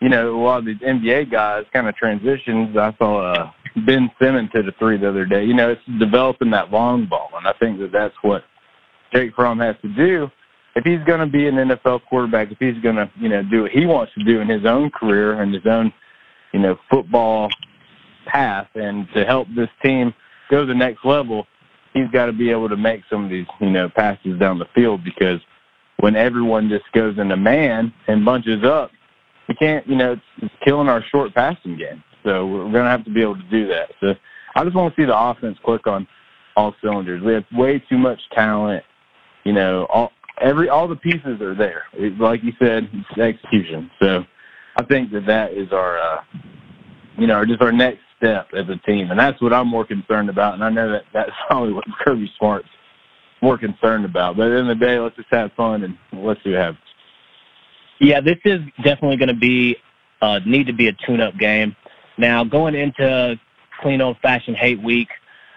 you 0.00 0.08
know, 0.08 0.34
a 0.34 0.40
lot 0.40 0.58
of 0.58 0.64
these 0.64 0.78
NBA 0.78 1.30
guys 1.30 1.66
kind 1.72 1.86
of 1.86 1.94
transitions. 1.96 2.76
I 2.76 2.94
saw 2.96 3.32
uh, 3.32 3.50
Ben 3.86 4.10
Simmons 4.20 4.50
hit 4.52 4.68
a 4.68 4.72
three 4.78 4.98
the 4.98 5.08
other 5.08 5.26
day. 5.26 5.44
You 5.44 5.54
know, 5.54 5.70
it's 5.70 5.98
developing 5.98 6.50
that 6.50 6.70
long 6.70 7.06
ball, 7.06 7.30
and 7.36 7.46
I 7.46 7.52
think 7.54 7.78
that 7.80 7.92
that's 7.92 8.14
what 8.22 8.44
Jake 9.12 9.34
Fromm 9.34 9.58
has 9.58 9.76
to 9.82 9.88
do 9.88 10.30
if 10.76 10.84
he's 10.84 11.04
going 11.06 11.20
to 11.20 11.26
be 11.26 11.46
an 11.46 11.54
NFL 11.54 12.02
quarterback. 12.08 12.50
If 12.50 12.58
he's 12.58 12.80
going 12.82 12.96
to, 12.96 13.10
you 13.18 13.28
know, 13.28 13.42
do 13.42 13.62
what 13.62 13.70
he 13.70 13.86
wants 13.86 14.12
to 14.14 14.24
do 14.24 14.40
in 14.40 14.48
his 14.48 14.64
own 14.64 14.90
career 14.90 15.40
and 15.40 15.54
his 15.54 15.66
own, 15.66 15.92
you 16.52 16.60
know, 16.60 16.76
football 16.90 17.48
path, 18.26 18.68
and 18.74 19.06
to 19.14 19.24
help 19.24 19.48
this 19.54 19.68
team 19.82 20.14
go 20.50 20.60
to 20.60 20.66
the 20.66 20.74
next 20.74 21.04
level, 21.04 21.46
he's 21.92 22.08
got 22.12 22.26
to 22.26 22.32
be 22.32 22.50
able 22.50 22.68
to 22.68 22.76
make 22.76 23.02
some 23.10 23.24
of 23.24 23.30
these, 23.30 23.46
you 23.60 23.70
know, 23.70 23.88
passes 23.88 24.38
down 24.38 24.58
the 24.58 24.68
field 24.74 25.04
because 25.04 25.40
when 25.98 26.16
everyone 26.16 26.68
just 26.68 26.90
goes 26.92 27.18
into 27.18 27.36
man 27.36 27.92
and 28.08 28.24
bunches 28.24 28.64
up, 28.64 28.90
we 29.48 29.54
can't, 29.54 29.86
you 29.86 29.96
know, 29.96 30.12
it's, 30.12 30.22
it's 30.38 30.54
killing 30.64 30.88
our 30.88 31.04
short 31.10 31.34
passing 31.34 31.76
game. 31.76 32.02
So 32.24 32.46
we're 32.46 32.62
going 32.64 32.84
to 32.84 32.90
have 32.90 33.04
to 33.04 33.10
be 33.10 33.22
able 33.22 33.36
to 33.36 33.50
do 33.50 33.66
that. 33.68 33.90
So 34.00 34.14
I 34.56 34.64
just 34.64 34.74
want 34.74 34.94
to 34.94 35.00
see 35.00 35.06
the 35.06 35.18
offense 35.18 35.58
click 35.64 35.86
on 35.86 36.06
all 36.56 36.74
cylinders. 36.82 37.22
We 37.22 37.34
have 37.34 37.44
way 37.52 37.78
too 37.78 37.98
much 37.98 38.20
talent. 38.32 38.84
You 39.44 39.52
know, 39.52 39.86
all 39.90 40.12
every 40.40 40.68
all 40.68 40.88
the 40.88 40.96
pieces 40.96 41.40
are 41.40 41.54
there. 41.54 41.84
It, 41.92 42.18
like 42.18 42.42
you 42.42 42.52
said, 42.58 42.88
it's 42.92 43.18
execution. 43.18 43.90
So 44.00 44.24
I 44.76 44.84
think 44.84 45.12
that 45.12 45.26
that 45.26 45.52
is 45.52 45.72
our, 45.72 45.98
uh, 45.98 46.22
you 47.18 47.26
know, 47.26 47.44
just 47.44 47.60
our 47.60 47.72
next 47.72 48.00
step 48.16 48.48
as 48.54 48.68
a 48.68 48.76
team, 48.86 49.10
and 49.10 49.18
that's 49.18 49.40
what 49.42 49.52
I'm 49.52 49.68
more 49.68 49.84
concerned 49.84 50.28
about. 50.30 50.54
And 50.54 50.64
I 50.64 50.70
know 50.70 50.90
that 50.90 51.04
that's 51.12 51.30
probably 51.46 51.72
what 51.72 51.84
Kirby 52.04 52.32
Smart's 52.38 52.68
more 53.42 53.58
concerned 53.58 54.04
about. 54.04 54.36
But 54.36 54.46
at 54.46 54.50
the 54.50 54.58
end 54.60 54.70
of 54.70 54.78
the 54.78 54.86
day, 54.86 54.98
let's 54.98 55.16
just 55.16 55.28
have 55.30 55.52
fun 55.52 55.84
and 55.84 55.98
let's 56.24 56.42
see 56.42 56.50
what 56.50 56.60
happens. 56.60 56.78
Yeah, 58.00 58.20
this 58.20 58.38
is 58.44 58.60
definitely 58.82 59.18
going 59.18 59.28
to 59.28 59.34
be 59.34 59.76
uh, 60.20 60.40
need 60.46 60.66
to 60.66 60.72
be 60.72 60.88
a 60.88 60.92
tune-up 61.06 61.36
game. 61.38 61.76
Now, 62.18 62.44
going 62.44 62.74
into 62.74 63.38
clean 63.80 64.00
old-fashioned 64.00 64.56
hate 64.56 64.82
week, 64.82 65.08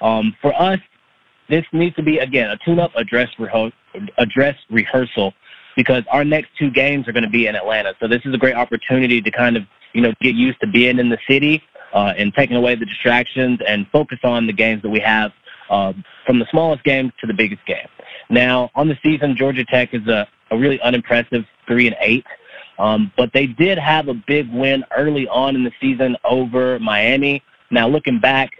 um, 0.01 0.35
for 0.41 0.53
us, 0.59 0.79
this 1.49 1.65
needs 1.71 1.95
to 1.95 2.03
be 2.03 2.17
again 2.19 2.49
a 2.49 2.57
tune-up, 2.57 2.91
address 2.95 3.29
reho- 3.39 3.71
address 4.17 4.55
rehearsal, 4.69 5.33
because 5.75 6.03
our 6.11 6.25
next 6.25 6.49
two 6.59 6.69
games 6.69 7.07
are 7.07 7.13
going 7.13 7.23
to 7.23 7.29
be 7.29 7.47
in 7.47 7.55
Atlanta. 7.55 7.93
So 7.99 8.07
this 8.07 8.21
is 8.25 8.33
a 8.33 8.37
great 8.37 8.55
opportunity 8.55 9.21
to 9.21 9.31
kind 9.31 9.55
of 9.55 9.63
you 9.93 10.01
know 10.01 10.13
get 10.21 10.35
used 10.35 10.59
to 10.61 10.67
being 10.67 10.99
in 10.99 11.09
the 11.09 11.17
city 11.27 11.63
uh, 11.93 12.13
and 12.17 12.33
taking 12.33 12.57
away 12.57 12.75
the 12.75 12.85
distractions 12.85 13.59
and 13.67 13.87
focus 13.91 14.19
on 14.23 14.47
the 14.47 14.53
games 14.53 14.81
that 14.81 14.89
we 14.89 14.99
have 14.99 15.31
uh, 15.69 15.93
from 16.25 16.39
the 16.39 16.45
smallest 16.51 16.83
game 16.83 17.11
to 17.19 17.27
the 17.27 17.33
biggest 17.33 17.65
game. 17.65 17.87
Now, 18.29 18.69
on 18.75 18.87
the 18.87 18.97
season, 19.01 19.35
Georgia 19.37 19.63
Tech 19.63 19.93
is 19.93 20.05
a, 20.07 20.27
a 20.51 20.57
really 20.57 20.81
unimpressive 20.81 21.45
three 21.65 21.87
and 21.87 21.95
eight. 22.01 22.25
Um, 22.79 23.11
but 23.17 23.31
they 23.33 23.47
did 23.47 23.77
have 23.77 24.07
a 24.07 24.13
big 24.13 24.51
win 24.53 24.83
early 24.95 25.27
on 25.27 25.55
in 25.55 25.63
the 25.63 25.71
season 25.81 26.15
over 26.23 26.79
Miami. 26.79 27.41
Now, 27.71 27.87
looking 27.87 28.19
back, 28.19 28.51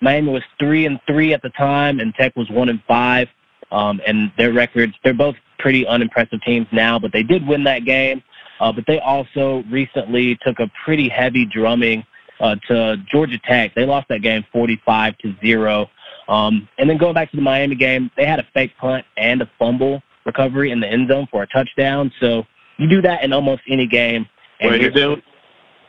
Miami 0.00 0.30
was 0.30 0.42
three 0.58 0.86
and 0.86 1.00
three 1.06 1.32
at 1.32 1.42
the 1.42 1.50
time, 1.50 2.00
and 2.00 2.14
Tech 2.14 2.36
was 2.36 2.48
one 2.50 2.68
and 2.68 2.82
five. 2.86 3.28
Um, 3.70 4.00
and 4.06 4.32
their 4.38 4.52
records, 4.52 4.94
they're 5.04 5.14
both 5.14 5.36
pretty 5.58 5.86
unimpressive 5.86 6.40
teams 6.42 6.66
now, 6.72 6.98
but 6.98 7.12
they 7.12 7.22
did 7.22 7.46
win 7.46 7.64
that 7.64 7.84
game. 7.84 8.22
Uh, 8.60 8.72
but 8.72 8.84
they 8.86 8.98
also 9.00 9.62
recently 9.70 10.38
took 10.42 10.58
a 10.58 10.70
pretty 10.84 11.08
heavy 11.08 11.44
drumming 11.44 12.04
uh, 12.40 12.56
to 12.68 12.96
Georgia 13.10 13.38
Tech. 13.44 13.74
They 13.74 13.84
lost 13.84 14.08
that 14.08 14.22
game 14.22 14.44
45 14.52 15.18
to 15.18 15.34
zero. 15.40 15.88
Um, 16.28 16.68
and 16.78 16.88
then 16.88 16.98
going 16.98 17.14
back 17.14 17.30
to 17.30 17.36
the 17.36 17.42
Miami 17.42 17.74
game, 17.74 18.10
they 18.16 18.26
had 18.26 18.38
a 18.38 18.46
fake 18.54 18.72
punt 18.78 19.04
and 19.16 19.42
a 19.42 19.50
fumble 19.58 20.02
recovery 20.26 20.70
in 20.70 20.80
the 20.80 20.86
end 20.86 21.08
zone 21.08 21.26
for 21.30 21.42
a 21.42 21.46
touchdown. 21.46 22.12
So 22.20 22.44
you 22.78 22.88
do 22.88 23.02
that 23.02 23.22
in 23.22 23.32
almost 23.32 23.62
any 23.68 23.86
game. 23.86 24.26
And 24.60 24.70
Wait, 24.70 24.94
you 24.94 25.16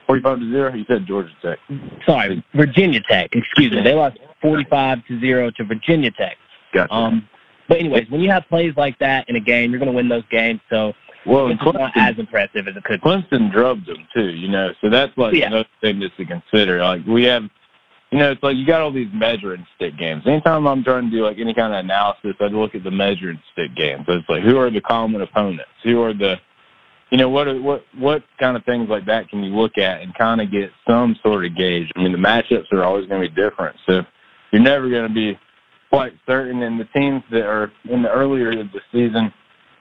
45 0.07 0.39
to 0.39 0.51
0? 0.51 0.73
You 0.73 0.85
said 0.87 1.05
Georgia 1.05 1.29
Tech. 1.41 1.59
Sorry, 2.05 2.43
Virginia 2.55 2.99
Tech. 3.07 3.29
Excuse 3.33 3.71
me. 3.71 3.81
They 3.83 3.93
lost 3.93 4.17
45 4.41 5.05
to 5.07 5.19
0 5.19 5.51
to 5.51 5.63
Virginia 5.63 6.09
Tech. 6.11 6.35
Gotcha. 6.73 6.91
Um, 6.93 7.27
but 7.67 7.77
anyways, 7.77 8.09
when 8.09 8.21
you 8.21 8.31
have 8.31 8.43
plays 8.49 8.73
like 8.75 8.97
that 8.99 9.29
in 9.29 9.35
a 9.35 9.39
game, 9.39 9.69
you're 9.69 9.79
going 9.79 9.91
to 9.91 9.95
win 9.95 10.09
those 10.09 10.23
games. 10.31 10.59
So 10.69 10.93
well, 11.25 11.49
it's 11.49 11.61
Clemson, 11.61 11.73
not 11.73 11.91
as 11.95 12.17
impressive 12.17 12.67
as 12.67 12.75
it 12.75 12.83
could. 12.83 13.01
Be. 13.01 13.07
Clemson 13.07 13.51
drubbed 13.51 13.85
them 13.85 14.07
too, 14.13 14.29
you 14.29 14.47
know. 14.47 14.71
So 14.81 14.89
that's 14.89 15.15
like 15.17 15.35
yeah. 15.35 15.47
another 15.47 15.69
thing 15.81 16.01
just 16.01 16.17
to 16.17 16.25
consider. 16.25 16.81
Like 16.83 17.05
we 17.05 17.23
have 17.25 17.43
you 18.11 18.17
know, 18.17 18.31
it's 18.31 18.41
like 18.41 18.55
you 18.55 18.65
got 18.65 18.81
all 18.81 18.91
these 18.91 19.09
measuring 19.13 19.65
stick 19.75 19.95
games. 19.97 20.23
Anytime 20.25 20.65
I'm 20.67 20.83
trying 20.83 21.11
to 21.11 21.15
do 21.15 21.23
like 21.23 21.37
any 21.37 21.53
kind 21.53 21.73
of 21.73 21.85
analysis, 21.85 22.35
I 22.39 22.45
look 22.45 22.73
at 22.73 22.83
the 22.83 22.89
measuring 22.89 23.39
stick 23.53 23.75
games. 23.75 24.05
So 24.07 24.13
it's 24.13 24.29
like 24.29 24.41
who 24.41 24.57
are 24.57 24.71
the 24.71 24.81
common 24.81 25.21
opponents? 25.21 25.69
Who 25.83 26.01
are 26.01 26.13
the 26.13 26.37
you 27.11 27.17
know 27.17 27.29
what 27.29 27.47
what 27.61 27.83
what 27.97 28.23
kind 28.39 28.55
of 28.55 28.63
things 28.65 28.89
like 28.89 29.05
that 29.05 29.29
can 29.29 29.43
you 29.43 29.55
look 29.55 29.77
at 29.77 30.01
and 30.01 30.13
kind 30.15 30.41
of 30.41 30.51
get 30.51 30.71
some 30.87 31.15
sort 31.23 31.45
of 31.45 31.55
gauge? 31.55 31.91
I 31.95 32.03
mean, 32.03 32.11
the 32.11 32.17
matchups 32.17 32.71
are 32.71 32.83
always 32.83 33.07
going 33.07 33.21
to 33.21 33.29
be 33.29 33.35
different, 33.41 33.75
so 33.87 34.01
you're 34.51 34.61
never 34.61 34.89
going 34.89 35.07
to 35.07 35.13
be 35.13 35.37
quite 35.89 36.13
certain. 36.27 36.61
And 36.63 36.79
the 36.79 36.85
teams 36.85 37.23
that 37.31 37.45
are 37.45 37.71
in 37.89 38.03
the 38.03 38.11
earlier 38.11 38.51
of 38.51 38.71
the 38.71 38.81
season 38.91 39.33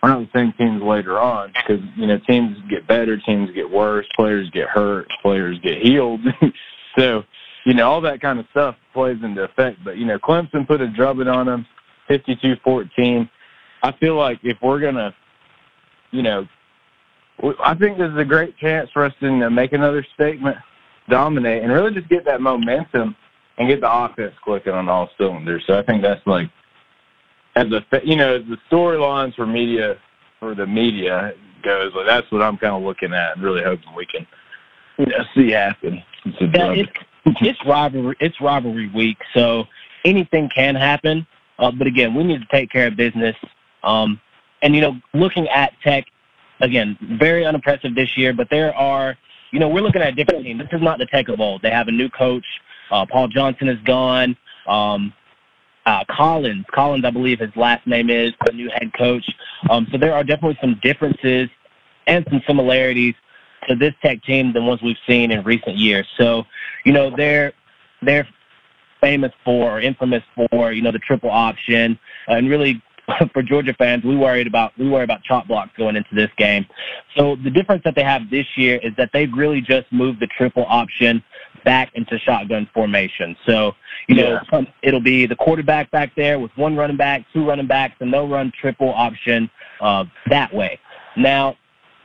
are 0.02 0.10
not 0.10 0.20
the 0.20 0.38
same 0.38 0.52
teams 0.56 0.82
later 0.82 1.18
on 1.18 1.52
because 1.52 1.84
you 1.96 2.06
know 2.06 2.18
teams 2.26 2.56
get 2.70 2.86
better, 2.86 3.18
teams 3.18 3.50
get 3.54 3.68
worse, 3.70 4.06
players 4.16 4.48
get 4.50 4.68
hurt, 4.68 5.08
players 5.22 5.58
get 5.62 5.82
healed. 5.82 6.20
so 6.98 7.24
you 7.68 7.74
know, 7.74 7.86
all 7.86 8.00
that 8.00 8.22
kind 8.22 8.38
of 8.38 8.46
stuff 8.50 8.76
plays 8.94 9.18
into 9.22 9.42
effect. 9.42 9.84
But, 9.84 9.98
you 9.98 10.06
know, 10.06 10.18
Clemson 10.18 10.66
put 10.66 10.80
a 10.80 10.88
drubbing 10.88 11.28
on 11.28 11.44
them, 11.44 11.66
52-14. 12.08 13.28
I 13.82 13.92
feel 13.92 14.16
like 14.16 14.38
if 14.42 14.56
we're 14.62 14.80
to, 14.80 15.14
you 16.10 16.22
know, 16.22 16.48
I 17.64 17.74
think 17.74 17.98
this 17.98 18.10
is 18.10 18.18
a 18.18 18.24
great 18.24 18.56
chance 18.56 18.90
for 18.92 19.04
us 19.04 19.12
to 19.20 19.50
make 19.50 19.72
another 19.72 20.04
statement, 20.14 20.56
dominate, 21.08 21.62
and 21.62 21.72
really 21.72 21.94
just 21.94 22.08
get 22.08 22.24
that 22.24 22.40
momentum 22.40 23.14
and 23.58 23.68
get 23.68 23.80
the 23.80 23.92
offense 23.92 24.34
clicking 24.44 24.72
on 24.72 24.88
all 24.88 25.08
cylinders. 25.18 25.64
So 25.66 25.78
I 25.78 25.82
think 25.82 26.02
that's 26.02 26.24
like, 26.26 26.50
as 27.56 27.66
a, 27.72 27.82
you 28.04 28.16
know, 28.16 28.38
the 28.38 28.56
storylines 28.70 29.34
for 29.34 29.46
media, 29.46 29.96
for 30.38 30.54
the 30.54 30.66
media 30.66 31.32
goes, 31.62 31.92
like 31.94 32.06
that's 32.06 32.30
what 32.30 32.42
I'm 32.42 32.56
kind 32.56 32.74
of 32.74 32.82
looking 32.82 33.12
at 33.12 33.36
and 33.36 33.42
really 33.42 33.62
hoping 33.62 33.94
we 33.96 34.06
can, 34.06 34.26
you 34.98 35.06
know, 35.06 35.24
see 35.34 35.50
happen. 35.50 36.02
Yeah, 36.24 36.72
it's, 36.72 36.90
it's 37.40 37.58
rivalry. 37.66 38.16
It's 38.20 38.40
rivalry 38.40 38.90
week, 38.94 39.18
so 39.34 39.64
anything 40.04 40.48
can 40.54 40.74
happen. 40.74 41.26
Uh, 41.58 41.72
but 41.72 41.86
again, 41.86 42.14
we 42.14 42.22
need 42.22 42.40
to 42.40 42.46
take 42.50 42.70
care 42.70 42.86
of 42.86 42.96
business. 42.96 43.34
Um, 43.82 44.20
and 44.62 44.74
you 44.74 44.80
know, 44.80 44.96
looking 45.14 45.48
at 45.48 45.72
Tech, 45.82 46.04
again, 46.60 46.96
very 47.18 47.44
unimpressive 47.44 47.94
this 47.94 48.16
year. 48.16 48.32
But 48.32 48.48
there 48.50 48.74
are, 48.74 49.16
you 49.52 49.58
know, 49.58 49.68
we're 49.68 49.82
looking 49.82 50.02
at 50.02 50.08
a 50.08 50.12
different 50.12 50.44
team. 50.44 50.58
This 50.58 50.68
is 50.72 50.82
not 50.82 50.98
the 50.98 51.06
Tech 51.06 51.28
of 51.28 51.40
old. 51.40 51.62
They 51.62 51.70
have 51.70 51.88
a 51.88 51.92
new 51.92 52.08
coach. 52.08 52.44
Uh, 52.90 53.06
Paul 53.06 53.28
Johnson 53.28 53.68
is 53.68 53.78
gone. 53.84 54.36
Um, 54.66 55.12
uh, 55.86 56.04
Collins, 56.10 56.66
Collins, 56.70 57.04
I 57.06 57.10
believe 57.10 57.38
his 57.38 57.54
last 57.56 57.86
name 57.86 58.10
is 58.10 58.32
the 58.44 58.52
new 58.52 58.68
head 58.68 58.92
coach. 58.92 59.24
Um, 59.70 59.86
so 59.90 59.96
there 59.96 60.12
are 60.12 60.22
definitely 60.22 60.58
some 60.60 60.78
differences 60.82 61.48
and 62.06 62.26
some 62.28 62.42
similarities 62.46 63.14
to 63.68 63.74
this 63.74 63.94
Tech 64.02 64.22
team 64.22 64.52
than 64.52 64.66
ones 64.66 64.82
we've 64.82 64.96
seen 65.06 65.30
in 65.30 65.42
recent 65.44 65.76
years. 65.76 66.06
So, 66.18 66.44
you 66.84 66.92
know, 66.92 67.14
they're 67.14 67.52
they're 68.02 68.28
famous 69.00 69.32
for 69.44 69.72
or 69.72 69.80
infamous 69.80 70.22
for, 70.34 70.72
you 70.72 70.82
know, 70.82 70.92
the 70.92 70.98
triple 70.98 71.30
option, 71.30 71.98
and 72.26 72.50
really 72.50 72.82
for 73.32 73.42
Georgia 73.42 73.74
fans, 73.74 74.04
we 74.04 74.16
worried 74.16 74.46
about 74.46 74.72
we 74.78 74.88
worry 74.88 75.04
about 75.04 75.22
chop 75.22 75.46
blocks 75.46 75.70
going 75.76 75.96
into 75.96 76.14
this 76.14 76.30
game. 76.36 76.66
So 77.16 77.36
the 77.36 77.50
difference 77.50 77.82
that 77.84 77.94
they 77.94 78.02
have 78.02 78.30
this 78.30 78.46
year 78.56 78.78
is 78.82 78.92
that 78.96 79.10
they've 79.12 79.32
really 79.32 79.60
just 79.60 79.90
moved 79.92 80.20
the 80.20 80.26
triple 80.26 80.64
option 80.68 81.22
back 81.64 81.90
into 81.94 82.18
shotgun 82.18 82.68
formation. 82.72 83.36
So 83.46 83.74
you 84.08 84.16
know 84.16 84.40
yeah. 84.52 84.62
it'll 84.82 85.00
be 85.00 85.26
the 85.26 85.36
quarterback 85.36 85.90
back 85.90 86.14
there 86.16 86.38
with 86.38 86.50
one 86.56 86.76
running 86.76 86.96
back, 86.96 87.24
two 87.32 87.46
running 87.46 87.66
backs, 87.66 87.96
and 88.00 88.12
they'll 88.12 88.28
run 88.28 88.52
triple 88.58 88.92
option 88.94 89.50
uh, 89.80 90.04
that 90.28 90.52
way. 90.52 90.78
Now 91.16 91.56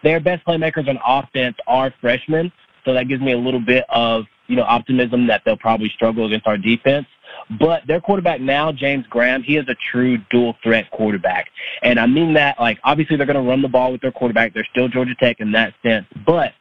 their 0.03 0.19
best 0.19 0.45
playmakers 0.45 0.87
on 0.87 0.99
offense 1.05 1.55
are 1.67 1.93
freshmen, 2.01 2.51
so 2.85 2.93
that 2.93 3.07
gives 3.07 3.21
me 3.21 3.33
a 3.33 3.37
little 3.37 3.59
bit 3.59 3.85
of 3.89 4.25
you 4.47 4.55
know 4.55 4.63
optimism 4.63 5.27
that 5.27 5.41
they'll 5.45 5.57
probably 5.57 5.89
struggle 5.89 6.25
against 6.25 6.47
our 6.47 6.57
defense. 6.57 7.07
But 7.59 7.85
their 7.87 7.99
quarterback 7.99 8.41
now, 8.41 8.71
James 8.71 9.05
Graham, 9.07 9.43
he 9.43 9.57
is 9.57 9.67
a 9.67 9.75
true 9.91 10.17
dual 10.29 10.55
threat 10.63 10.89
quarterback, 10.91 11.49
and 11.81 11.99
I 11.99 12.05
mean 12.05 12.33
that 12.33 12.59
like 12.59 12.79
obviously 12.83 13.17
they're 13.17 13.25
going 13.25 13.43
to 13.43 13.49
run 13.49 13.61
the 13.61 13.67
ball 13.67 13.91
with 13.91 14.01
their 14.01 14.11
quarterback. 14.11 14.53
They're 14.53 14.67
still 14.71 14.87
Georgia 14.87 15.15
Tech 15.15 15.39
in 15.39 15.51
that 15.51 15.73
sense, 15.83 16.05
but 16.25 16.53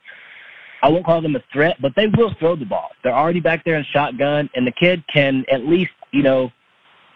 I 0.83 0.89
won't 0.89 1.05
call 1.05 1.23
them 1.23 1.37
a 1.37 1.43
threat, 1.53 1.77
but 1.81 1.95
they 1.95 2.09
will 2.09 2.35
throw 2.41 2.57
the 2.57 2.65
ball. 2.65 2.91
They're 3.03 3.15
already 3.15 3.41
back 3.41 3.65
there 3.65 3.77
in 3.77 3.85
shotgun, 3.85 4.51
and 4.55 4.67
the 4.67 4.73
kid 4.73 5.05
can 5.13 5.45
at 5.51 5.67
least 5.67 5.93
you 6.11 6.23
know 6.23 6.51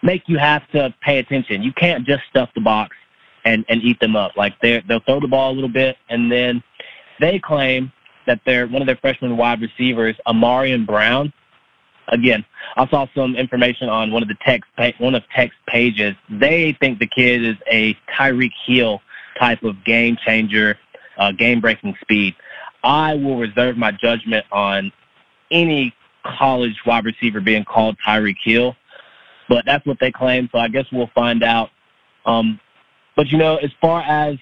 make 0.01 0.23
you 0.27 0.37
have 0.37 0.67
to 0.71 0.93
pay 1.01 1.19
attention. 1.19 1.61
You 1.61 1.73
can't 1.73 2.05
just 2.05 2.23
stuff 2.29 2.49
the 2.55 2.61
box 2.61 2.95
and 3.43 3.65
and 3.69 3.81
eat 3.83 3.99
them 3.99 4.15
up. 4.15 4.37
Like 4.37 4.59
they 4.61 4.81
they'll 4.87 5.01
throw 5.01 5.19
the 5.19 5.27
ball 5.27 5.51
a 5.51 5.55
little 5.55 5.69
bit, 5.69 5.97
and 6.09 6.31
then 6.31 6.63
they 7.19 7.39
claim 7.39 7.91
that 8.25 8.41
they're 8.45 8.67
one 8.67 8.81
of 8.81 8.85
their 8.85 8.97
freshman 8.97 9.37
wide 9.37 9.61
receivers, 9.61 10.15
Ahmarean 10.27 10.85
Brown. 10.85 11.33
Again, 12.09 12.45
I 12.75 12.87
saw 12.87 13.05
some 13.13 13.35
information 13.35 13.89
on 13.89 14.11
one 14.11 14.21
of 14.21 14.29
the 14.29 14.37
text 14.45 14.69
one 14.99 15.15
of 15.15 15.23
text 15.35 15.57
pages. 15.67 16.15
They 16.29 16.77
think 16.79 16.99
the 16.99 17.07
kid 17.07 17.43
is 17.43 17.55
a 17.69 17.95
Tyreek 18.17 18.51
Hill 18.65 19.01
type 19.39 19.63
of 19.63 19.83
game 19.83 20.17
changer, 20.25 20.77
uh, 21.17 21.31
game 21.31 21.59
breaking 21.59 21.95
speed. 22.01 22.35
I 22.83 23.15
will 23.15 23.37
reserve 23.37 23.77
my 23.77 23.91
judgment 23.91 24.45
on 24.51 24.91
any 25.51 25.93
college 26.23 26.75
wide 26.85 27.05
receiver 27.05 27.41
being 27.41 27.65
called 27.65 27.97
Tyreek 28.05 28.37
Hill, 28.43 28.75
but 29.49 29.65
that's 29.65 29.85
what 29.85 29.97
they 29.99 30.11
claim. 30.11 30.49
So 30.51 30.59
I 30.59 30.67
guess 30.67 30.85
we'll 30.91 31.09
find 31.13 31.43
out. 31.43 31.69
Um, 32.25 32.59
but 33.15 33.27
you 33.27 33.37
know, 33.37 33.57
as 33.57 33.71
far 33.81 34.01
as 34.01 34.37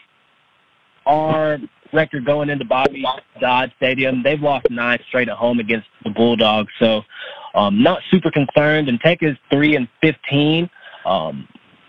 our 1.05 1.59
record 1.93 2.25
going 2.25 2.49
into 2.49 2.65
Bobby 2.65 3.05
Dodd 3.39 3.71
Stadium, 3.77 4.21
they've 4.23 4.41
lost 4.41 4.69
nine 4.69 4.99
straight 5.07 5.29
at 5.29 5.37
home 5.37 5.59
against 5.59 5.87
the 6.03 6.09
Bulldogs. 6.09 6.71
So, 6.79 7.01
um, 7.55 7.81
not 7.81 8.01
super 8.11 8.29
concerned. 8.29 8.89
And 8.89 8.99
Tech 8.99 9.19
is 9.21 9.35
three 9.49 9.75
and 9.75 9.87
fifteen 10.01 10.69
um, 11.05 11.47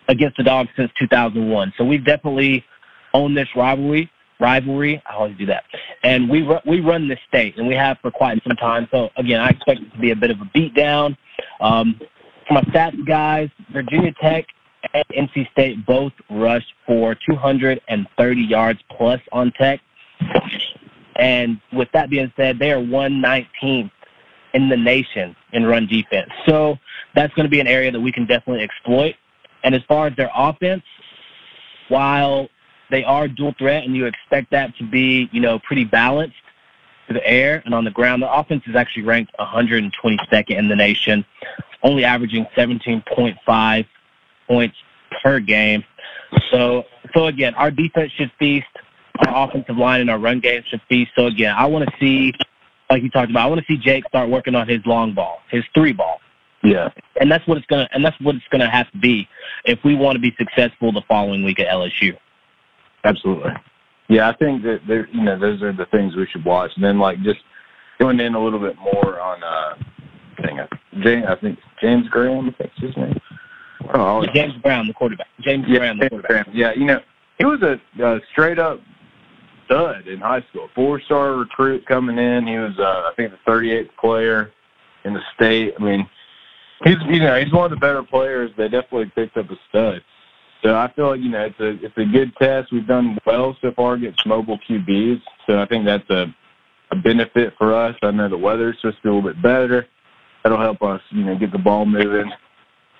against 0.09 0.37
the 0.37 0.45
Dogs 0.45 0.71
since 0.77 0.91
2001. 0.99 1.75
So 1.77 1.85
we've 1.85 2.05
definitely 2.05 2.65
own 3.13 3.35
this 3.35 3.49
rivalry. 3.57 4.11
Rivalry, 4.39 5.03
I 5.07 5.15
always 5.15 5.37
do 5.39 5.47
that, 5.47 5.65
and 6.03 6.29
we 6.29 6.43
ru- 6.43 6.61
we 6.67 6.81
run 6.81 7.09
this 7.09 7.19
state, 7.27 7.57
and 7.57 7.67
we 7.67 7.75
have 7.75 7.97
for 8.03 8.11
quite 8.11 8.39
some 8.47 8.55
time. 8.57 8.87
So 8.91 9.09
again, 9.17 9.41
I 9.41 9.49
expect 9.49 9.81
it 9.81 9.91
to 9.93 9.99
be 9.99 10.11
a 10.11 10.17
bit 10.17 10.31
of 10.31 10.39
a 10.43 10.45
beatdown. 10.45 11.17
Um, 11.61 11.99
for 12.47 12.55
my 12.55 12.61
stats 12.65 13.03
guys, 13.07 13.49
Virginia 13.73 14.13
Tech 14.21 14.45
and 14.93 15.05
NC 15.09 15.51
State 15.53 15.87
both 15.87 16.13
rushed 16.31 16.73
for 16.87 17.17
230 17.29 18.41
yards 18.43 18.79
plus 18.91 19.21
on 19.33 19.53
Tech. 19.53 19.81
And 21.17 21.61
with 21.73 21.89
that 21.93 22.11
being 22.11 22.31
said, 22.37 22.59
they 22.59 22.73
are 22.73 22.81
119th 22.81 23.91
in 24.55 24.69
the 24.69 24.77
nation 24.77 25.37
in 25.53 25.67
run 25.67 25.87
defense. 25.87 26.31
So 26.47 26.79
that's 27.15 27.33
going 27.35 27.45
to 27.45 27.51
be 27.51 27.61
an 27.61 27.67
area 27.67 27.91
that 27.91 28.01
we 28.01 28.13
can 28.13 28.27
definitely 28.27 28.63
exploit. 28.63 29.15
And 29.65 29.75
as 29.75 29.83
far 29.89 30.07
as 30.07 30.17
their 30.17 30.31
offense, 30.35 30.83
while 31.89 32.49
they 32.91 33.05
are 33.05 33.29
dual 33.29 33.55
threat 33.59 33.85
and 33.85 33.97
you 33.97 34.07
expect 34.07 34.51
that 34.53 34.77
to 34.77 34.85
be, 34.85 35.29
you 35.33 35.41
know, 35.41 35.59
pretty 35.61 35.85
balanced 35.85 36.37
to 37.09 37.15
the 37.15 37.27
air 37.27 37.63
and 37.65 37.75
on 37.75 37.85
the 37.85 37.91
ground, 37.91 38.23
the 38.23 38.33
offense 38.33 38.63
is 38.67 38.77
actually 38.77 39.03
ranked 39.03 39.33
122nd 39.39 40.51
in 40.51 40.69
the 40.69 40.77
nation, 40.77 41.25
only 41.83 42.05
averaging 42.05 42.47
17.5 42.57 43.87
points 44.47 44.77
per 45.23 45.41
game. 45.41 45.85
So, 46.51 46.85
so 47.15 47.27
again, 47.27 47.55
our 47.55 47.71
defense 47.71 48.13
should 48.13 48.31
feast, 48.39 48.67
our 49.27 49.49
offensive 49.49 49.77
line 49.77 50.01
and 50.01 50.11
our 50.11 50.19
run 50.19 50.41
game 50.41 50.63
should 50.69 50.83
feast. 50.89 51.13
So 51.17 51.27
again, 51.27 51.55
I 51.57 51.67
want 51.67 51.89
to 51.89 51.97
see, 51.99 52.33
like 52.91 53.03
you 53.03 53.11
talked 53.11 53.31
about, 53.31 53.47
I 53.47 53.49
want 53.49 53.61
to 53.61 53.67
see 53.67 53.79
Jake 53.79 54.05
start 54.09 54.29
working 54.29 54.55
on 54.55 54.69
his 54.69 54.81
long 54.87 55.15
ball, 55.15 55.41
his 55.51 55.65
three 55.75 55.93
ball. 55.93 56.21
Yeah. 56.63 56.91
And 57.21 57.31
that's 57.31 57.47
what 57.47 57.59
it's 57.59 57.67
gonna 57.67 57.89
and 57.93 58.05
that's 58.05 58.19
what 58.21 58.35
it's 58.35 58.45
gonna 58.51 58.71
have 58.71 58.91
to 58.93 58.99
be 58.99 59.29
if 59.65 59.79
we 59.85 59.95
want 59.95 60.17
to 60.17 60.21
be 60.21 60.35
successful 60.37 60.93
the 60.93 61.03
following 61.07 61.45
week 61.45 61.61
at 61.61 61.69
LSU. 61.69 62.17
Absolutely. 63.05 63.53
Yeah, 64.09 64.29
I 64.29 64.37
think 64.37 64.63
that 64.63 64.81
there, 64.87 65.09
you 65.09 65.23
know 65.23 65.39
those 65.39 65.63
are 65.63 65.73
the 65.73 65.87
things 65.87 66.17
we 66.17 66.27
should 66.27 66.45
watch, 66.45 66.71
and 66.77 66.85
then 66.85 66.99
like 66.99 67.23
just 67.23 67.41
going 67.99 68.21
in 68.21 68.35
a 68.35 68.43
little 68.43 68.61
bit 68.61 68.77
more 68.79 69.21
on 69.21 69.43
uh, 69.43 69.75
it, 70.39 70.71
James, 71.03 71.25
I 71.29 71.35
think 71.37 71.59
James 71.81 72.09
Graham, 72.09 72.49
I 72.49 72.63
think's 72.63 72.79
his 72.79 72.97
name. 72.97 73.21
Oh, 73.95 74.25
James 74.35 74.55
Brown, 74.63 74.87
the 74.87 74.93
quarterback. 74.93 75.29
James 75.41 75.65
yeah, 75.69 75.79
Brown, 75.79 75.99
the 75.99 76.03
James 76.03 76.11
quarterback. 76.11 76.45
Graham. 76.45 76.57
Yeah, 76.57 76.73
you 76.75 76.85
know 76.85 77.01
he 77.39 77.45
was 77.45 77.63
a, 77.63 77.81
a 78.03 78.21
straight 78.33 78.59
up 78.59 78.81
stud 79.67 80.09
in 80.09 80.19
high 80.21 80.43
school, 80.51 80.69
four 80.75 81.01
star 81.01 81.35
recruit 81.35 81.87
coming 81.87 82.19
in. 82.19 82.47
He 82.47 82.57
was 82.57 82.79
uh, 82.79 83.11
I 83.11 83.13
think 83.17 83.33
the 83.33 83.51
38th 83.51 83.91
player 84.01 84.53
in 85.05 85.13
the 85.13 85.21
state. 85.35 85.75
I 85.79 85.83
mean, 85.83 86.09
he's 86.85 86.97
you 87.09 87.21
know 87.21 87.39
he's 87.39 87.53
one 87.53 87.65
of 87.65 87.71
the 87.71 87.77
better 87.77 88.03
players. 88.03 88.51
They 88.57 88.69
definitely 88.69 89.13
picked 89.15 89.37
up 89.37 89.51
a 89.51 89.57
stud. 89.69 90.03
So 90.63 90.75
I 90.75 90.91
feel 90.95 91.09
like 91.09 91.21
you 91.21 91.31
know 91.31 91.45
it's 91.45 91.61
a 91.61 91.85
it's 91.85 91.97
a 91.99 92.05
good 92.05 92.35
test. 92.37 92.73
We've 92.73 92.87
done 92.87 93.19
well 93.27 93.57
so 93.61 93.73
far 93.73 93.95
against 93.95 94.27
mobile 94.27 94.59
QBs, 94.69 95.21
so 95.47 95.61
I 95.61 95.67
think 95.67 95.85
that's 95.85 96.09
a 96.11 96.35
a 96.91 96.97
benefit 96.97 97.55
for 97.59 97.75
us. 97.75 97.97
I 98.03 98.11
know 98.11 98.29
the 98.29 98.39
weather's 98.39 98.77
supposed 98.81 98.99
to 98.99 99.03
be 99.03 99.09
a 99.09 99.15
little 99.15 99.31
bit 99.31 99.43
better. 99.43 99.87
That'll 100.43 100.61
help 100.61 100.83
us, 100.83 101.01
you 101.11 101.25
know, 101.25 101.37
get 101.37 101.51
the 101.51 101.59
ball 101.59 101.85
moving. 101.85 102.31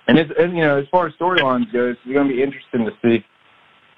And 0.09 0.19
it's 0.19 0.31
and, 0.39 0.57
you 0.57 0.63
know 0.63 0.79
as 0.79 0.87
far 0.91 1.07
as 1.07 1.15
storylines 1.15 1.73
goes, 1.73 1.97
it's 2.05 2.13
going 2.13 2.29
to 2.29 2.35
be 2.35 2.43
interesting 2.43 2.85
to 2.85 2.93
see, 3.03 3.25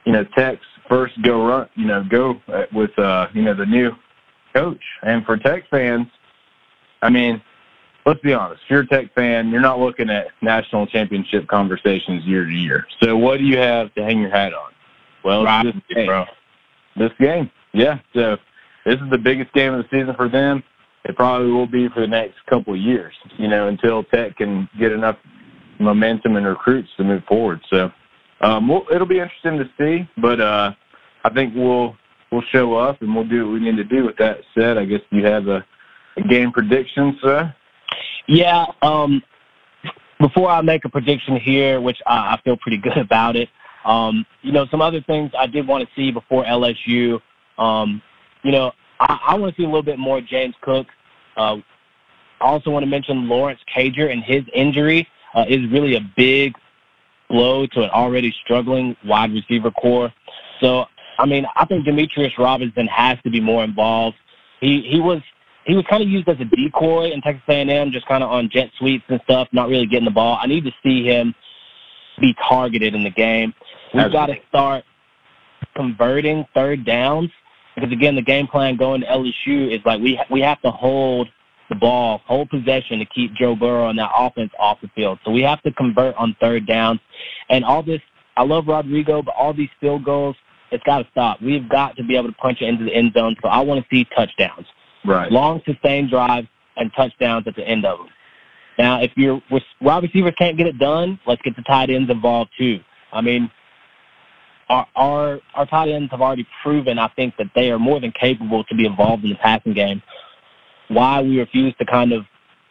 you 0.05 0.13
know, 0.13 0.25
Tech's 0.37 0.65
first 0.89 1.21
go 1.23 1.47
run, 1.47 1.69
you 1.75 1.87
know, 1.87 2.05
go 2.09 2.41
with 2.73 2.97
uh, 2.99 3.29
you 3.35 3.43
know 3.43 3.55
the 3.55 3.67
new 3.67 3.93
coach. 4.55 4.83
And 5.03 5.25
for 5.25 5.37
Tech 5.37 5.69
fans, 5.71 6.07
I 7.03 7.11
mean, 7.11 7.41
let's 8.07 8.21
be 8.21 8.33
honest. 8.33 8.63
If 8.65 8.71
you're 8.71 8.81
a 8.81 8.87
Tech 8.87 9.15
fan, 9.15 9.51
you're 9.51 9.61
not 9.61 9.79
looking 9.79 10.11
at 10.11 10.29
national 10.43 10.87
championship 10.87 11.47
conversations 11.49 12.25
year 12.25 12.45
to 12.45 12.51
year. 12.51 12.87
So 13.03 13.17
what 13.17 13.39
do 13.39 13.45
you 13.45 13.59
have 13.59 13.95
to 13.95 14.03
hang 14.03 14.21
your 14.21 14.31
hat 14.31 14.53
on? 14.55 14.73
Well, 15.25 15.45
Right, 15.45 15.65
this 15.65 15.75
game. 15.95 16.07
bro. 16.07 16.25
This 16.97 17.13
game, 17.21 17.51
yeah. 17.73 17.99
So 18.15 18.37
this 18.85 18.97
is 18.97 19.11
the 19.11 19.19
biggest 19.19 19.53
game 19.53 19.75
of 19.75 19.83
the 19.83 19.89
season 19.97 20.15
for 20.17 20.29
them. 20.29 20.63
It 21.05 21.17
probably 21.17 21.51
will 21.53 21.67
be 21.67 21.89
for 21.89 22.01
the 22.01 22.07
next 22.09 22.35
couple 22.47 22.75
of 22.75 22.81
years. 22.81 23.15
You 23.37 23.49
know, 23.49 23.69
until 23.69 24.03
Tech 24.05 24.37
can 24.37 24.69
get 24.79 24.93
enough 24.93 25.17
momentum 25.79 26.37
and 26.37 26.45
recruits 26.47 26.89
to 26.97 27.05
move 27.05 27.23
forward. 27.25 27.61
So 27.71 27.91
um, 28.41 28.69
we'll, 28.69 28.87
it'll 28.93 29.07
be 29.07 29.21
interesting 29.21 29.59
to 29.59 29.69
see. 29.79 30.09
But 30.21 30.41
uh, 30.41 30.73
I 31.25 31.31
think 31.31 31.55
we'll 31.55 31.97
we'll 32.31 32.43
show 32.53 32.75
up 32.75 33.01
and 33.03 33.15
we'll 33.15 33.27
do 33.27 33.47
what 33.47 33.55
we 33.55 33.61
need 33.61 33.77
to 33.77 33.85
do. 33.85 34.05
With 34.05 34.17
that 34.19 34.39
said, 34.57 34.79
I 34.79 34.85
guess 34.85 35.01
you 35.11 35.25
have 35.25 35.49
a, 35.49 35.65
a 36.17 36.23
game 36.23 36.53
prediction, 36.53 37.19
sir. 37.23 37.55
Yeah. 38.27 38.67
Um, 38.83 39.23
before 40.21 40.51
I 40.51 40.61
make 40.61 40.85
a 40.85 40.89
prediction 40.89 41.37
here, 41.37 41.81
which 41.81 41.99
I, 42.07 42.35
I 42.35 42.41
feel 42.45 42.57
pretty 42.57 42.77
good 42.83 42.99
about 42.99 43.37
it, 43.37 43.49
um, 43.85 44.27
you 44.43 44.53
know, 44.53 44.67
some 44.71 44.83
other 44.83 45.01
things 45.01 45.31
I 45.37 45.47
did 45.47 45.67
want 45.67 45.89
to 45.89 45.95
see 45.95 46.11
before 46.11 46.45
LSU. 46.45 47.21
Um, 47.57 48.03
you 48.43 48.53
know, 48.53 48.73
I, 49.01 49.19
I 49.29 49.35
want 49.37 49.55
to 49.55 49.61
see 49.61 49.65
a 49.65 49.69
little 49.69 49.83
bit 49.83 49.99
more 49.99 50.21
James 50.21 50.55
Cook. 50.61 50.87
Uh, 51.37 51.57
I 52.41 52.45
also 52.45 52.71
want 52.71 52.85
to 52.85 52.91
mention 52.91 53.29
Lawrence 53.29 53.61
Cager 53.75 54.13
and 54.13 54.23
his 54.23 54.43
injury 54.55 55.09
uh, 55.35 55.45
is 55.49 55.69
really 55.71 55.97
a 55.97 56.01
big 56.17 56.55
blow 57.29 57.67
to 57.67 57.83
an 57.83 57.91
already 57.91 58.35
struggling 58.45 58.97
wide 59.05 59.33
receiver 59.33 59.71
corps. 59.71 60.13
So, 60.61 60.85
I 61.19 61.27
mean, 61.27 61.47
I 61.57 61.65
think 61.67 61.85
Demetrius 61.85 62.33
Robinson 62.39 62.87
has 62.87 63.19
to 63.25 63.31
be 63.31 63.41
more 63.41 63.65
involved. 63.65 64.17
He 64.61 64.83
he 64.83 65.01
was 65.01 65.21
he 65.65 65.75
was 65.75 65.85
kind 65.89 66.03
of 66.03 66.09
used 66.09 66.29
as 66.29 66.37
a 66.41 66.45
decoy 66.45 67.11
in 67.11 67.21
Texas 67.21 67.45
A&M, 67.49 67.93
just 67.93 68.07
kind 68.07 68.25
of 68.25 68.31
on 68.31 68.49
jet 68.51 68.71
sweeps 68.79 69.05
and 69.09 69.21
stuff, 69.25 69.49
not 69.53 69.69
really 69.69 69.87
getting 69.87 70.07
the 70.07 70.11
ball. 70.11 70.39
I 70.41 70.47
need 70.47 70.65
to 70.65 70.73
see 70.83 71.05
him 71.05 71.35
be 72.21 72.35
targeted 72.49 72.95
in 72.95 73.05
the 73.05 73.11
game. 73.11 73.53
We've 73.95 74.11
got 74.11 74.27
to 74.27 74.37
start 74.49 74.85
converting 75.77 76.47
third 76.55 76.85
downs 76.85 77.31
because 77.75 77.93
again, 77.93 78.17
the 78.17 78.23
game 78.23 78.47
plan 78.47 78.77
going 78.77 79.03
to 79.03 79.07
LSU 79.07 79.75
is 79.75 79.81
like 79.85 80.01
we 80.01 80.21
we 80.31 80.41
have 80.41 80.61
to 80.63 80.71
hold 80.71 81.29
the 81.69 81.75
ball, 81.75 82.23
hold 82.27 82.51
possession 82.51 82.99
to 82.99 83.05
keep 83.07 83.35
Joe 83.35 83.55
Burrow 83.55 83.89
and 83.89 83.99
that 83.99 84.11
offense 84.17 84.51
off 84.59 84.81
the 84.81 84.89
field. 84.95 85.19
So 85.25 85.31
we 85.31 85.43
have 85.43 85.63
to 85.63 85.73
convert 85.73 86.15
on 86.17 86.37
third 86.41 86.67
downs, 86.67 87.01
and 87.51 87.65
all 87.65 87.83
this. 87.83 88.01
I 88.37 88.43
love 88.45 88.69
Rodrigo, 88.69 89.21
but 89.21 89.35
all 89.35 89.53
these 89.53 89.69
field 89.81 90.05
goals, 90.05 90.37
it's 90.71 90.85
got 90.85 90.99
to 90.99 91.09
stop. 91.11 91.43
We've 91.43 91.69
got 91.69 91.97
to 91.97 92.05
be 92.05 92.17
able 92.17 92.29
to 92.29 92.35
punch 92.35 92.61
it 92.61 92.69
into 92.69 92.85
the 92.85 92.95
end 92.95 93.13
zone. 93.13 93.35
So 93.43 93.49
I 93.49 93.61
want 93.61 93.83
to 93.83 93.87
see 93.91 94.07
touchdowns 94.17 94.67
Right. 95.05 95.31
long 95.31 95.63
sustained 95.67 96.11
drives 96.11 96.47
and 96.77 96.93
touchdowns 96.95 97.47
at 97.47 97.57
the 97.57 97.67
end 97.67 97.85
of 97.85 97.99
them. 97.99 98.09
Now, 98.79 99.01
if 99.01 99.11
your 99.17 99.43
wide 99.81 100.05
receivers 100.05 100.35
can't 100.39 100.57
get 100.57 100.67
it 100.67 100.79
done, 100.79 101.19
let's 101.27 101.43
get 101.43 101.57
the 101.57 101.63
tight 101.63 101.91
ends 101.91 102.11
involved 102.11 102.51
too. 102.57 102.81
I 103.13 103.21
mean, 103.21 103.51
our 104.69 104.87
our 104.95 105.41
our 105.55 105.67
tight 105.67 105.89
ends 105.89 106.11
have 106.11 106.21
already 106.21 106.47
proven, 106.63 106.99
I 106.99 107.09
think, 107.09 107.37
that 107.39 107.49
they 107.55 107.71
are 107.71 107.79
more 107.79 108.01
than 108.01 108.13
capable 108.13 108.65
to 108.65 108.75
be 108.75 108.87
involved 108.87 109.25
in 109.25 109.31
the 109.31 109.37
passing 109.37 109.73
game. 109.73 110.03
Why 110.89 111.21
we 111.21 111.39
refuse 111.39 111.75
to 111.79 111.85
kind 111.85 112.13
of 112.13 112.25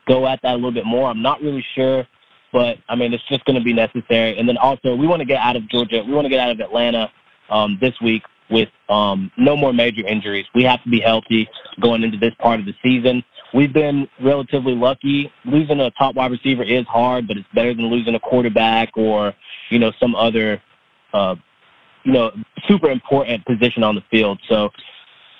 go 0.07 0.27
at 0.27 0.39
that 0.43 0.53
a 0.53 0.55
little 0.55 0.71
bit 0.71 0.85
more, 0.85 1.09
I'm 1.09 1.21
not 1.21 1.41
really 1.41 1.65
sure. 1.75 2.07
But 2.53 2.77
I 2.89 2.95
mean, 2.95 3.13
it's 3.13 3.23
just 3.29 3.43
going 3.45 3.57
to 3.57 3.63
be 3.63 3.73
necessary. 3.73 4.37
And 4.37 4.47
then 4.47 4.57
also, 4.57 4.95
we 4.95 5.05
want 5.07 5.19
to 5.19 5.25
get 5.25 5.39
out 5.39 5.55
of 5.55 5.67
Georgia. 5.69 6.03
We 6.05 6.13
want 6.13 6.25
to 6.25 6.29
get 6.29 6.39
out 6.39 6.51
of 6.51 6.59
Atlanta 6.59 7.11
um, 7.49 7.77
this 7.81 7.93
week 8.01 8.23
with 8.49 8.69
um, 8.89 9.31
no 9.37 9.57
more 9.57 9.73
major 9.73 10.05
injuries. 10.07 10.45
We 10.55 10.63
have 10.63 10.81
to 10.83 10.89
be 10.89 11.01
healthy 11.01 11.47
going 11.81 12.03
into 12.03 12.17
this 12.17 12.33
part 12.39 12.59
of 12.59 12.65
the 12.65 12.73
season. 12.81 13.23
We've 13.53 13.73
been 13.73 14.07
relatively 14.21 14.75
lucky. 14.75 15.31
Losing 15.45 15.79
a 15.79 15.91
top 15.91 16.15
wide 16.15 16.31
receiver 16.31 16.63
is 16.63 16.85
hard, 16.87 17.27
but 17.27 17.37
it's 17.37 17.47
better 17.53 17.73
than 17.73 17.87
losing 17.87 18.15
a 18.15 18.19
quarterback 18.19 18.95
or 18.95 19.33
you 19.69 19.79
know 19.79 19.91
some 19.99 20.15
other 20.15 20.61
uh, 21.13 21.35
you 22.03 22.13
know 22.13 22.31
super 22.67 22.89
important 22.89 23.45
position 23.45 23.83
on 23.83 23.95
the 23.95 24.03
field. 24.09 24.39
So 24.49 24.69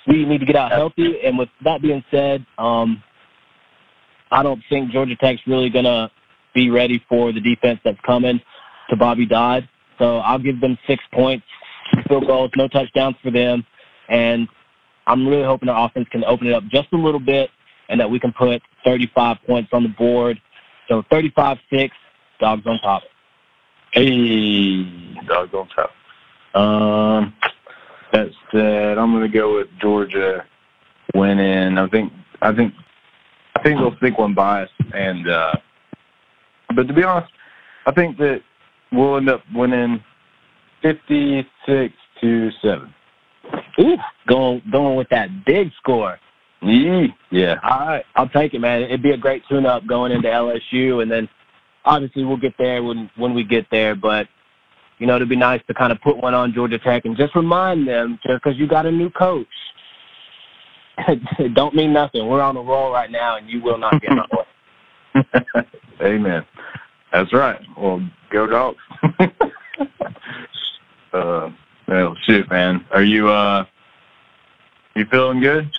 we 0.08 0.24
need 0.24 0.38
to 0.38 0.46
get 0.46 0.56
out 0.56 0.72
healthy. 0.72 1.20
And 1.24 1.38
with 1.38 1.48
that 1.64 1.82
being 1.82 2.02
said, 2.10 2.44
um, 2.56 3.02
I 4.30 4.42
don't 4.42 4.62
think 4.68 4.90
Georgia 4.90 5.16
Tech's 5.16 5.40
really 5.46 5.70
gonna 5.70 6.10
be 6.54 6.70
ready 6.70 7.04
for 7.08 7.32
the 7.32 7.40
defense 7.40 7.80
that's 7.84 8.00
coming 8.04 8.40
to 8.90 8.96
Bobby 8.96 9.26
Dodd. 9.26 9.68
So 9.98 10.18
I'll 10.18 10.38
give 10.38 10.60
them 10.60 10.78
six 10.86 11.02
points, 11.12 11.44
two 11.92 12.02
field 12.08 12.26
goals, 12.26 12.50
no 12.56 12.68
touchdowns 12.68 13.16
for 13.22 13.30
them, 13.30 13.64
and 14.08 14.48
I'm 15.06 15.26
really 15.26 15.44
hoping 15.44 15.68
our 15.68 15.86
offense 15.86 16.06
can 16.10 16.24
open 16.24 16.48
it 16.48 16.52
up 16.54 16.64
just 16.68 16.88
a 16.92 16.96
little 16.96 17.20
bit, 17.20 17.50
and 17.88 17.98
that 18.00 18.10
we 18.10 18.20
can 18.20 18.32
put 18.32 18.62
35 18.84 19.38
points 19.46 19.70
on 19.72 19.82
the 19.82 19.88
board. 19.88 20.40
So 20.88 21.02
35-6, 21.10 21.90
dogs 22.40 22.62
on 22.66 22.78
top. 22.80 23.02
Hey, 23.92 24.84
dog 25.26 25.54
on 25.54 25.68
top. 25.68 25.90
Um, 26.54 27.34
that 28.12 28.28
said, 28.52 28.98
I'm 28.98 29.12
going 29.12 29.30
to 29.30 29.38
go 29.38 29.56
with 29.56 29.68
Georgia 29.80 30.44
winning. 31.14 31.78
I 31.78 31.88
think, 31.88 32.12
I 32.42 32.54
think, 32.54 32.74
I 33.56 33.62
think 33.62 33.78
they'll 33.78 33.96
stick 33.96 34.18
one 34.18 34.34
bias, 34.34 34.70
and 34.94 35.28
uh, 35.28 35.52
but 36.74 36.86
to 36.86 36.94
be 36.94 37.02
honest, 37.02 37.32
I 37.86 37.92
think 37.92 38.18
that 38.18 38.40
we'll 38.92 39.16
end 39.16 39.28
up 39.28 39.42
winning 39.54 40.02
56 40.82 41.94
to 42.20 42.50
seven. 42.62 42.94
Ooh, 43.80 43.96
going 44.26 44.62
going 44.70 44.96
with 44.96 45.08
that 45.10 45.44
big 45.44 45.70
score. 45.78 46.18
Yee. 46.62 47.14
Yeah. 47.30 47.56
All 47.62 47.86
right, 47.86 48.04
I'll 48.16 48.28
take 48.28 48.54
it, 48.54 48.58
man. 48.58 48.82
It'd 48.82 49.02
be 49.02 49.12
a 49.12 49.16
great 49.16 49.42
tune-up 49.48 49.86
going 49.86 50.12
into 50.12 50.28
LSU, 50.28 51.02
and 51.02 51.10
then 51.10 51.28
obviously 51.84 52.24
we'll 52.24 52.36
get 52.36 52.54
there 52.58 52.82
when 52.82 53.10
when 53.16 53.34
we 53.34 53.44
get 53.44 53.66
there. 53.70 53.94
But 53.94 54.28
you 54.98 55.06
know, 55.06 55.16
it'd 55.16 55.28
be 55.28 55.36
nice 55.36 55.60
to 55.68 55.74
kind 55.74 55.92
of 55.92 56.00
put 56.00 56.16
one 56.16 56.34
on 56.34 56.52
Georgia 56.52 56.78
Tech 56.78 57.04
and 57.04 57.16
just 57.16 57.34
remind 57.34 57.86
them, 57.86 58.18
just 58.26 58.42
because 58.42 58.58
you 58.58 58.66
got 58.66 58.86
a 58.86 58.92
new 58.92 59.10
coach, 59.10 59.46
it 61.06 61.54
don't 61.54 61.74
mean 61.74 61.92
nothing. 61.92 62.26
We're 62.28 62.40
on 62.40 62.56
a 62.56 62.62
roll 62.62 62.92
right 62.92 63.10
now, 63.10 63.36
and 63.36 63.48
you 63.48 63.62
will 63.62 63.78
not 63.78 64.00
get 64.00 64.10
my 64.10 64.26
way. 64.32 64.44
Amen. 66.02 66.44
That's 67.12 67.32
right. 67.32 67.60
Well, 67.76 68.08
go 68.30 68.46
dogs. 68.46 68.78
uh, 71.12 71.50
well, 71.86 72.16
shoot, 72.26 72.50
man. 72.50 72.84
Are 72.90 73.02
you 73.02 73.28
uh, 73.28 73.64
you 74.94 75.06
feeling 75.10 75.40
good? 75.40 75.70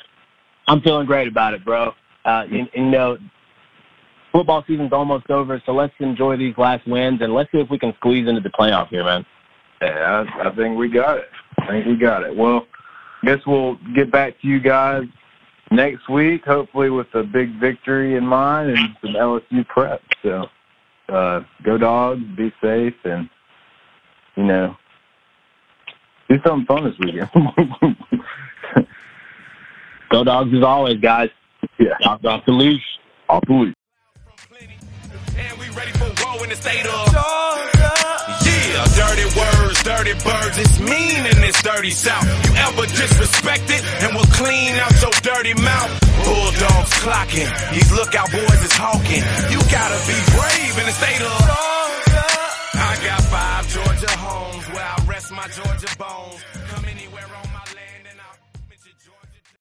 I'm 0.68 0.82
feeling 0.82 1.06
great 1.06 1.28
about 1.28 1.54
it, 1.54 1.64
bro. 1.66 1.94
Uh, 2.26 2.46
you, 2.50 2.66
you 2.74 2.86
know, 2.86 3.18
football 4.32 4.64
season's 4.68 4.94
almost 4.94 5.30
over, 5.30 5.62
so 5.66 5.74
let's 5.74 5.94
enjoy 6.00 6.38
these 6.38 6.58
last 6.58 6.88
wins 6.88 7.22
and 7.22 7.34
let's 7.34 7.52
see 7.52 7.60
if 7.60 7.70
we 7.70 7.80
can 7.80 7.94
squeeze 7.96 8.28
into 8.28 8.42
the 8.42 8.50
playoff 8.50 8.90
here, 8.90 9.04
man. 9.04 9.26
Yeah, 9.82 10.26
I, 10.36 10.50
I 10.50 10.56
think 10.56 10.78
we 10.78 10.90
got 10.90 11.18
it. 11.18 11.30
I 11.60 11.68
think 11.68 11.86
we 11.86 11.96
got 11.96 12.24
it. 12.24 12.36
Well, 12.36 12.68
I 13.24 13.26
guess 13.26 13.40
we'll 13.46 13.78
get 13.96 14.12
back 14.12 14.40
to 14.42 14.48
you 14.48 14.60
guys 14.60 15.04
next 15.72 16.10
week, 16.10 16.46
hopefully 16.46 16.90
with 16.90 17.14
a 17.14 17.24
big 17.24 17.60
victory 17.60 18.16
in 18.16 18.26
mind 18.26 18.72
and 18.72 18.96
some 19.02 19.14
LSU 19.14 19.68
prep. 19.68 20.02
So, 20.24 20.48
uh, 21.10 21.42
go 21.64 21.78
dogs, 21.78 22.24
be 22.36 22.52
safe, 22.62 22.96
and 23.04 23.30
you 24.36 24.44
know, 24.44 24.76
do 26.30 26.38
something 26.46 26.66
fun 26.66 26.86
this 26.86 26.98
weekend. 27.00 27.30
go 30.10 30.24
dogs 30.24 30.54
as 30.54 30.64
always, 30.64 31.00
guys. 31.00 31.30
Yeah, 31.78 31.96
off, 32.06 32.24
off 32.26 32.46
the 32.46 32.52
leash. 32.52 32.84
Off 33.28 33.44
the 33.48 33.54
leash. 33.54 33.76
In 36.50 36.58
the 36.58 36.62
state 36.62 36.86
of 36.86 37.06
Georgia. 37.14 37.94
Yeah, 38.50 38.86
dirty 38.98 39.28
words, 39.38 39.84
dirty 39.84 40.14
birds. 40.24 40.58
It's 40.58 40.80
mean 40.80 41.22
in 41.26 41.38
this 41.42 41.62
dirty 41.62 41.92
south. 41.92 42.26
You 42.46 42.56
ever 42.58 42.86
disrespect 42.88 43.70
it 43.70 43.82
and 44.04 44.16
will 44.16 44.30
clean 44.34 44.74
out 44.82 44.94
your 45.02 45.14
dirty 45.22 45.54
mouth. 45.62 45.92
Bulldogs 46.26 46.94
clocking. 47.06 47.50
These 47.74 47.92
lookout 47.92 48.32
boys 48.32 48.62
is 48.66 48.74
hawking. 48.74 49.24
You 49.54 49.60
gotta 49.70 50.00
be 50.10 50.18
brave 50.34 50.74
in 50.80 50.86
the 50.90 50.96
state 50.98 51.22
of 51.22 51.34
Georgia. 51.38 52.26
I 52.74 52.92
got 53.06 53.22
five 53.30 53.68
Georgia 53.70 54.12
homes 54.18 54.66
where 54.74 54.86
I 54.86 54.98
rest 55.06 55.32
my 55.32 55.48
Georgia 55.50 55.92
bones. 55.98 56.59